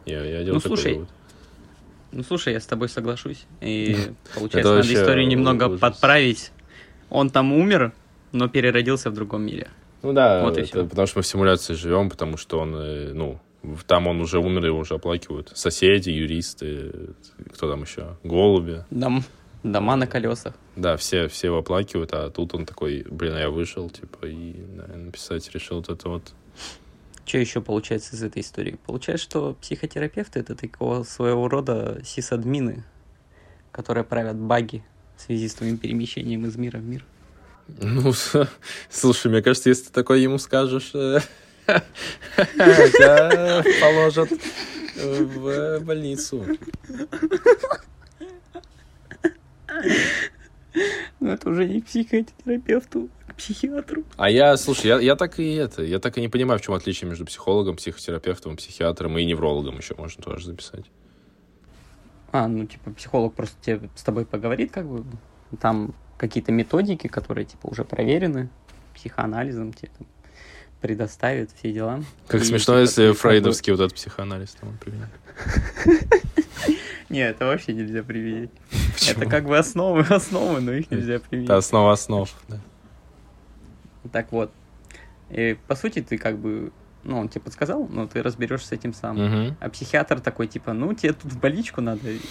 Я, 0.06 0.24
я 0.24 0.44
делаю 0.44 0.56
Ну, 0.56 0.60
такой 0.60 0.78
слушай, 0.78 0.94
вывод. 0.94 1.10
Ну, 2.12 2.24
слушай, 2.24 2.54
я 2.54 2.60
с 2.60 2.66
тобой 2.66 2.90
соглашусь. 2.90 3.46
И, 3.62 3.98
получается, 4.36 4.76
надо 4.76 4.94
историю 4.94 5.28
немного 5.28 5.66
ужас. 5.66 5.80
подправить. 5.80 6.52
Он 7.10 7.30
там 7.30 7.54
умер, 7.54 7.94
но 8.32 8.48
переродился 8.48 9.10
в 9.10 9.14
другом 9.14 9.44
мире. 9.44 9.70
Ну 10.04 10.14
да, 10.14 10.44
Вот 10.44 10.58
это 10.58 10.86
потому 10.86 11.08
что 11.08 11.20
мы 11.20 11.24
в 11.24 11.28
симуляции 11.28 11.74
живем, 11.74 12.10
потому 12.10 12.38
что 12.38 12.60
он, 12.60 12.76
э, 12.76 13.14
ну, 13.14 13.40
там 13.88 14.08
он 14.08 14.22
уже 14.22 14.40
умер, 14.40 14.66
его 14.66 14.80
уже 14.80 14.96
оплакивают. 14.96 15.52
Соседи, 15.56 16.10
юристы, 16.10 17.16
кто 17.54 17.70
там 17.70 17.82
еще? 17.82 18.18
Голуби. 18.24 18.84
Дом, 18.92 19.24
дома 19.72 19.96
на 19.96 20.08
колесах. 20.08 20.54
Да, 20.76 20.98
все, 20.98 21.28
все 21.28 21.48
его 21.48 21.60
оплакивают, 21.60 22.14
а 22.14 22.30
тут 22.30 22.54
он 22.54 22.66
такой, 22.66 23.06
блин, 23.10 23.34
а 23.34 23.40
я 23.40 23.50
вышел, 23.50 23.90
типа, 23.90 24.26
и 24.26 24.54
наверное, 24.54 25.06
написать 25.06 25.50
решил 25.52 25.78
вот 25.78 25.90
это 25.90 26.10
вот. 26.10 26.34
Что 27.26 27.40
еще 27.40 27.62
получается 27.62 28.16
из 28.16 28.24
этой 28.24 28.42
истории? 28.42 28.78
Получается, 28.86 29.24
что 29.24 29.54
психотерапевты 29.56 30.40
это 30.40 30.56
такого 30.56 31.04
своего 31.04 31.48
рода 31.48 32.00
сисадмины, 32.04 32.84
которые 33.72 34.04
правят 34.04 34.38
баги 34.38 34.84
в 35.18 35.22
связи 35.22 35.48
с 35.48 35.56
твоим 35.56 35.78
перемещением 35.78 36.46
из 36.46 36.56
мира 36.56 36.78
в 36.78 36.84
мир. 36.84 37.04
Ну, 37.68 38.14
слушай, 38.90 39.32
мне 39.32 39.42
кажется, 39.42 39.70
если 39.70 39.86
ты 39.86 39.92
такое 39.92 40.20
ему 40.20 40.38
скажешь, 40.38 40.92
э, 40.94 41.20
тебя 41.66 43.64
положат 43.82 44.30
э, 44.98 45.24
в 45.24 45.80
больницу. 45.84 46.46
Ну, 51.20 51.30
это 51.30 51.50
уже 51.50 51.66
не 51.66 51.82
к 51.82 51.86
психотерапевту, 51.86 53.10
а 53.28 53.32
к 53.32 53.36
психиатру. 53.36 54.04
А 54.18 54.30
я, 54.30 54.58
слушай, 54.58 54.88
я, 54.88 55.00
я 55.00 55.16
так 55.16 55.40
и 55.40 55.54
это, 55.54 55.84
я 55.84 56.00
так 56.00 56.18
и 56.18 56.22
не 56.22 56.28
понимаю, 56.28 56.60
в 56.60 56.62
чем 56.62 56.74
отличие 56.74 57.10
между 57.10 57.26
психологом, 57.26 57.78
психотерапевтом, 57.78 58.58
психиатром 58.58 59.18
и 59.18 59.26
неврологом 59.26 59.78
еще 59.78 59.96
можно 59.96 60.22
тоже 60.22 60.48
записать. 60.48 60.86
А, 62.32 62.48
ну, 62.48 62.66
типа, 62.66 62.92
психолог 62.92 63.34
просто 63.34 63.56
тебе, 63.62 63.90
с 63.96 64.04
тобой 64.04 64.26
поговорит, 64.26 64.72
как 64.72 64.86
бы, 64.86 65.06
там 65.62 65.96
какие-то 66.18 66.52
методики, 66.52 67.08
которые, 67.08 67.46
типа, 67.46 67.68
уже 67.68 67.86
проверены 67.86 68.50
психоанализом, 68.94 69.72
тебе 69.72 69.92
там 69.98 70.08
предоставит 70.82 71.50
все 71.58 71.72
дела. 71.72 72.04
Как 72.28 72.42
И, 72.42 72.46
смешно, 72.46 72.74
типа, 72.74 72.82
если 72.82 73.12
фрейдовский 73.14 73.72
вот 73.72 73.80
этот 73.80 73.96
психоанализ 73.96 74.52
там 74.60 74.78
применяет. 74.78 75.12
Не, 77.10 77.20
это 77.20 77.46
вообще 77.46 77.74
нельзя 77.74 78.02
применить. 78.04 78.50
Почему? 78.94 79.22
Это 79.22 79.30
как 79.30 79.46
бы 79.46 79.58
основы, 79.58 80.02
основы, 80.10 80.62
но 80.62 80.74
их 80.74 80.90
нельзя 80.90 81.20
применить. 81.20 81.50
Это 81.50 81.58
основа 81.58 81.92
основ. 81.94 82.30
да. 82.48 82.60
Так 84.12 84.32
вот. 84.32 84.52
И, 85.30 85.58
по 85.68 85.76
сути, 85.76 86.02
ты 86.02 86.18
как 86.18 86.38
бы, 86.38 86.72
ну, 87.04 87.18
он 87.20 87.30
тебе 87.30 87.42
подсказал, 87.42 87.88
но 87.88 88.06
ты 88.08 88.22
разберешься 88.22 88.68
с 88.68 88.72
этим 88.72 88.94
сам. 88.94 89.18
Мгм. 89.24 89.58
А 89.60 89.70
психиатр 89.70 90.20
такой, 90.20 90.48
типа, 90.48 90.74
ну, 90.74 90.94
тебе 90.94 91.14
тут 91.14 91.32
в 91.32 91.40
больничку 91.40 91.82
надо. 91.82 92.10
И 92.12 92.22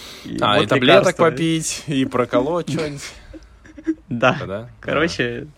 А, 0.41 0.57
вот 0.57 0.65
и 0.65 0.67
таблеток 0.67 1.17
попить, 1.17 1.85
и 1.89 2.05
проколоть 2.05 2.71
что-нибудь. 2.73 3.13
Да. 4.09 4.39
Да? 4.47 4.71
Короче, 4.81 5.49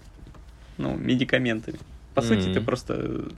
ну, 0.78 0.96
медикаментами. 0.96 1.78
По 2.14 2.22
сути, 2.22 2.52
ты 2.52 2.60
просто 2.62 3.28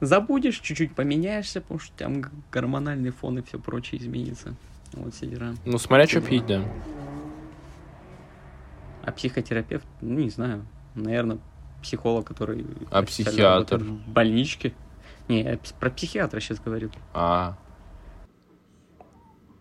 забудешь, 0.00 0.58
чуть-чуть 0.58 0.94
поменяешься, 0.94 1.60
потому 1.60 1.80
что 1.80 1.92
там 1.96 2.24
гормональный 2.50 3.10
фон 3.10 3.38
и 3.38 3.42
все 3.42 3.58
прочее 3.58 4.00
изменится. 4.00 4.54
Вот 4.92 5.14
все 5.14 5.26
дела. 5.26 5.54
Ну, 5.64 5.78
смотря 5.78 6.06
что 6.06 6.20
пить, 6.20 6.46
да. 6.46 6.64
А 9.02 9.12
психотерапевт, 9.12 9.86
ну, 10.00 10.18
не 10.18 10.30
знаю, 10.30 10.66
наверное, 10.94 11.38
психолог, 11.82 12.26
который... 12.26 12.66
А 12.90 13.02
психиатр? 13.02 13.78
В 13.78 14.08
больничке. 14.08 14.74
Не, 15.28 15.42
я 15.42 15.58
про 15.78 15.90
психиатра 15.90 16.40
сейчас 16.40 16.60
говорю. 16.60 16.90
А. 17.14 17.56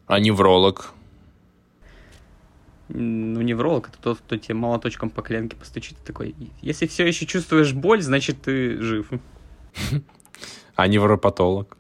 А 0.08 0.20
невролог? 0.20 0.94
Ну, 2.90 3.42
невролог 3.42 3.90
это 3.90 4.00
тот, 4.02 4.18
кто 4.18 4.36
тебе 4.36 4.56
молоточком 4.56 5.12
по 5.12 5.22
коленке 5.22 5.56
постучит 5.56 6.00
и 6.00 6.06
такой, 6.06 6.36
если 6.62 6.88
все 6.88 7.06
еще 7.06 7.28
чувствуешь 7.28 7.74
боль, 7.74 8.02
значит 8.02 8.42
ты 8.42 8.82
жив. 8.82 9.10
А 10.76 10.88
невропатолог? 10.88 11.76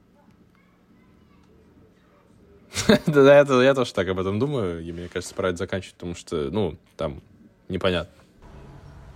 Да, 3.07 3.36
это 3.36 3.61
я 3.61 3.74
тоже 3.74 3.93
так 3.93 4.07
об 4.07 4.20
этом 4.20 4.39
думаю, 4.39 4.84
и 4.84 4.91
мне 4.91 5.07
кажется, 5.07 5.36
пора 5.36 5.49
это 5.49 5.57
заканчивать, 5.57 5.95
потому 5.95 6.15
что, 6.15 6.49
ну, 6.51 6.78
там 6.97 7.22
непонятно. 7.67 8.13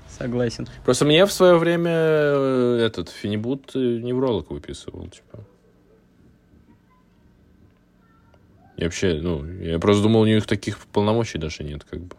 Согласен. 0.10 0.68
Просто 0.86 1.06
мне 1.06 1.26
в 1.26 1.32
свое 1.32 1.58
время 1.58 1.92
э, 1.92 2.78
этот 2.86 3.10
фенибут 3.10 3.72
э, 3.76 3.80
невролог 3.80 4.52
выписывал, 4.52 5.08
типа. 5.08 5.44
Я 8.78 8.86
вообще, 8.86 9.20
ну, 9.22 9.46
я 9.46 9.80
просто 9.80 10.04
думал, 10.04 10.22
у 10.22 10.26
них 10.26 10.46
таких 10.46 10.78
полномочий 10.88 11.38
даже 11.38 11.64
нет, 11.64 11.84
как 11.84 12.02
бы. 12.02 12.16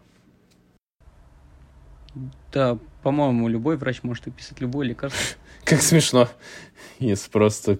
Да, 2.51 2.77
по-моему, 3.03 3.47
любой 3.47 3.77
врач 3.77 4.03
может 4.03 4.25
выписать 4.25 4.61
любое 4.61 4.87
лекарство. 4.87 5.37
Как 5.63 5.81
смешно, 5.81 6.29
если 6.99 7.29
просто 7.29 7.79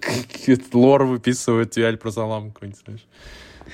лор 0.74 1.06
выписывает 1.06 1.72
тебе 1.72 1.88
альпрозолам 1.88 2.52
какой-нибудь, 2.52 2.82
знаешь. 2.86 3.06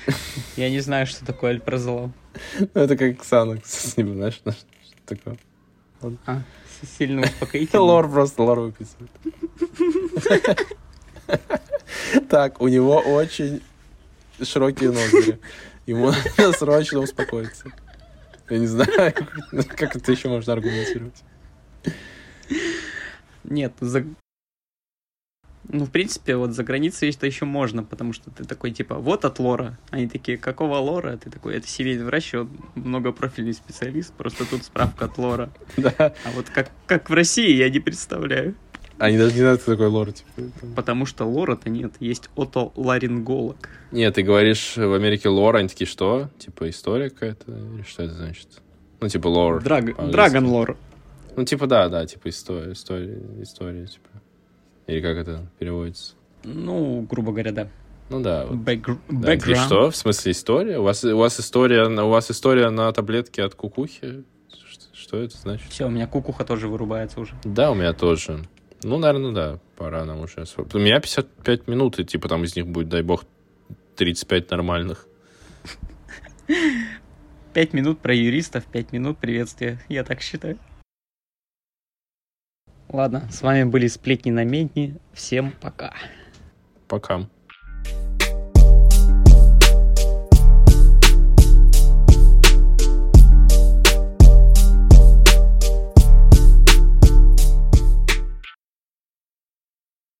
Я 0.56 0.70
не 0.70 0.80
знаю, 0.80 1.06
что 1.06 1.24
такое 1.24 1.52
альпрозолам. 1.52 2.14
Ну, 2.58 2.80
это 2.80 2.96
как 2.96 3.24
Санокс, 3.24 3.70
с 3.92 3.96
ним, 3.96 4.14
знаешь, 4.14 4.34
что 4.34 4.54
такое. 5.06 5.36
А, 6.26 6.42
сильно 6.98 7.22
успокоительный. 7.22 7.82
Лор 7.82 8.10
просто 8.10 8.42
лор 8.42 8.60
выписывает. 8.60 9.10
Так, 12.28 12.60
у 12.60 12.68
него 12.68 12.98
очень 12.98 13.62
широкие 14.42 14.90
ноздри. 14.90 15.38
Ему 15.86 16.12
надо 16.38 16.52
срочно 16.52 17.00
успокоиться. 17.00 17.70
Я 18.50 18.58
не 18.58 18.66
знаю, 18.66 19.14
как 19.76 19.96
это 19.96 20.12
еще 20.12 20.28
можно 20.28 20.52
аргументировать. 20.52 21.22
Нет, 23.44 23.72
за... 23.80 24.04
Ну, 25.72 25.86
в 25.86 25.90
принципе, 25.90 26.36
вот 26.36 26.52
за 26.52 26.64
границей 26.64 27.08
это 27.08 27.26
еще 27.26 27.46
можно, 27.46 27.82
потому 27.82 28.12
что 28.12 28.30
ты 28.30 28.44
такой, 28.44 28.72
типа, 28.72 28.96
вот 28.96 29.24
от 29.24 29.38
лора. 29.38 29.78
Они 29.90 30.06
такие, 30.06 30.36
какого 30.36 30.76
лора? 30.76 31.16
Ты 31.16 31.30
такой, 31.30 31.56
это 31.56 31.66
семейный 31.66 32.04
врач, 32.04 32.34
он 32.34 32.50
многопрофильный 32.74 33.54
специалист, 33.54 34.12
просто 34.12 34.44
тут 34.44 34.64
справка 34.64 35.06
от 35.06 35.16
лора. 35.16 35.50
Да. 35.78 35.92
А 35.98 36.30
вот 36.36 36.50
как, 36.50 36.70
как 36.86 37.08
в 37.08 37.14
России, 37.14 37.56
я 37.56 37.70
не 37.70 37.80
представляю. 37.80 38.54
Они 38.98 39.16
даже 39.16 39.32
не 39.32 39.40
знают, 39.40 39.62
кто 39.62 39.72
такой 39.72 39.88
лор. 39.88 40.12
Типа. 40.12 40.42
Потому 40.76 41.06
что 41.06 41.24
лора-то 41.24 41.70
нет, 41.70 41.94
есть 42.00 42.28
отоларинголог. 42.36 43.68
Нет, 43.90 44.14
ты 44.14 44.22
говоришь 44.22 44.76
в 44.76 44.92
Америке 44.92 45.30
лор, 45.30 45.56
они 45.56 45.68
такие, 45.68 45.86
что? 45.86 46.28
Типа 46.38 46.68
история 46.68 47.08
какая-то? 47.08 47.50
Или 47.50 47.82
что 47.82 48.02
это 48.02 48.14
значит? 48.14 48.48
Ну, 49.00 49.08
типа 49.08 49.26
лор. 49.26 49.62
Драг... 49.62 50.10
Драгон 50.10 50.46
лор. 50.46 50.76
Ну, 51.34 51.44
типа, 51.44 51.66
да, 51.66 51.88
да, 51.88 52.06
типа 52.06 52.28
история, 52.28 52.72
история, 52.72 53.18
история, 53.40 53.86
типа. 53.86 54.21
Или 54.86 55.00
как 55.00 55.16
это 55.16 55.46
переводится? 55.58 56.14
Ну, 56.44 57.02
грубо 57.02 57.32
говоря, 57.32 57.52
да. 57.52 57.68
Ну 58.10 58.20
да. 58.20 58.46
вот. 58.46 58.64
Да, 58.64 58.72
Бэкграунд. 59.08 59.66
что? 59.66 59.90
В 59.90 59.96
смысле 59.96 60.32
история? 60.32 60.78
У 60.78 60.82
вас, 60.82 61.04
у 61.04 61.16
вас 61.16 61.38
история, 61.40 61.88
на- 61.88 62.04
у 62.04 62.10
вас 62.10 62.30
история 62.30 62.70
на 62.70 62.92
таблетке 62.92 63.42
от 63.44 63.54
кукухи? 63.54 64.24
Что, 64.68 64.84
что 64.92 65.18
это 65.18 65.36
значит? 65.38 65.70
Все, 65.70 65.86
у 65.86 65.90
меня 65.90 66.06
кукуха 66.06 66.44
тоже 66.44 66.68
вырубается 66.68 67.20
уже. 67.20 67.34
Да, 67.44 67.70
у 67.70 67.74
меня 67.74 67.92
тоже. 67.92 68.40
Ну, 68.82 68.98
наверное, 68.98 69.32
да, 69.32 69.58
пора 69.76 70.04
нам 70.04 70.20
уже. 70.20 70.44
У 70.74 70.78
меня 70.78 71.00
55 71.00 71.68
минут, 71.68 72.00
и 72.00 72.04
типа 72.04 72.28
там 72.28 72.42
из 72.44 72.56
них 72.56 72.66
будет, 72.66 72.88
дай 72.88 73.02
бог, 73.02 73.24
35 73.96 74.50
нормальных. 74.50 75.06
Пять 77.54 77.72
минут 77.74 78.00
про 78.00 78.14
юристов, 78.14 78.64
пять 78.64 78.92
минут 78.92 79.18
приветствия. 79.18 79.78
Я 79.88 80.04
так 80.04 80.20
считаю. 80.22 80.58
Ладно, 82.92 83.26
с 83.30 83.40
вами 83.40 83.64
были 83.64 83.86
сплетни 83.86 84.30
на 84.30 84.44
медни. 84.44 84.96
Всем 85.14 85.52
пока. 85.60 85.94
Пока. 86.88 87.26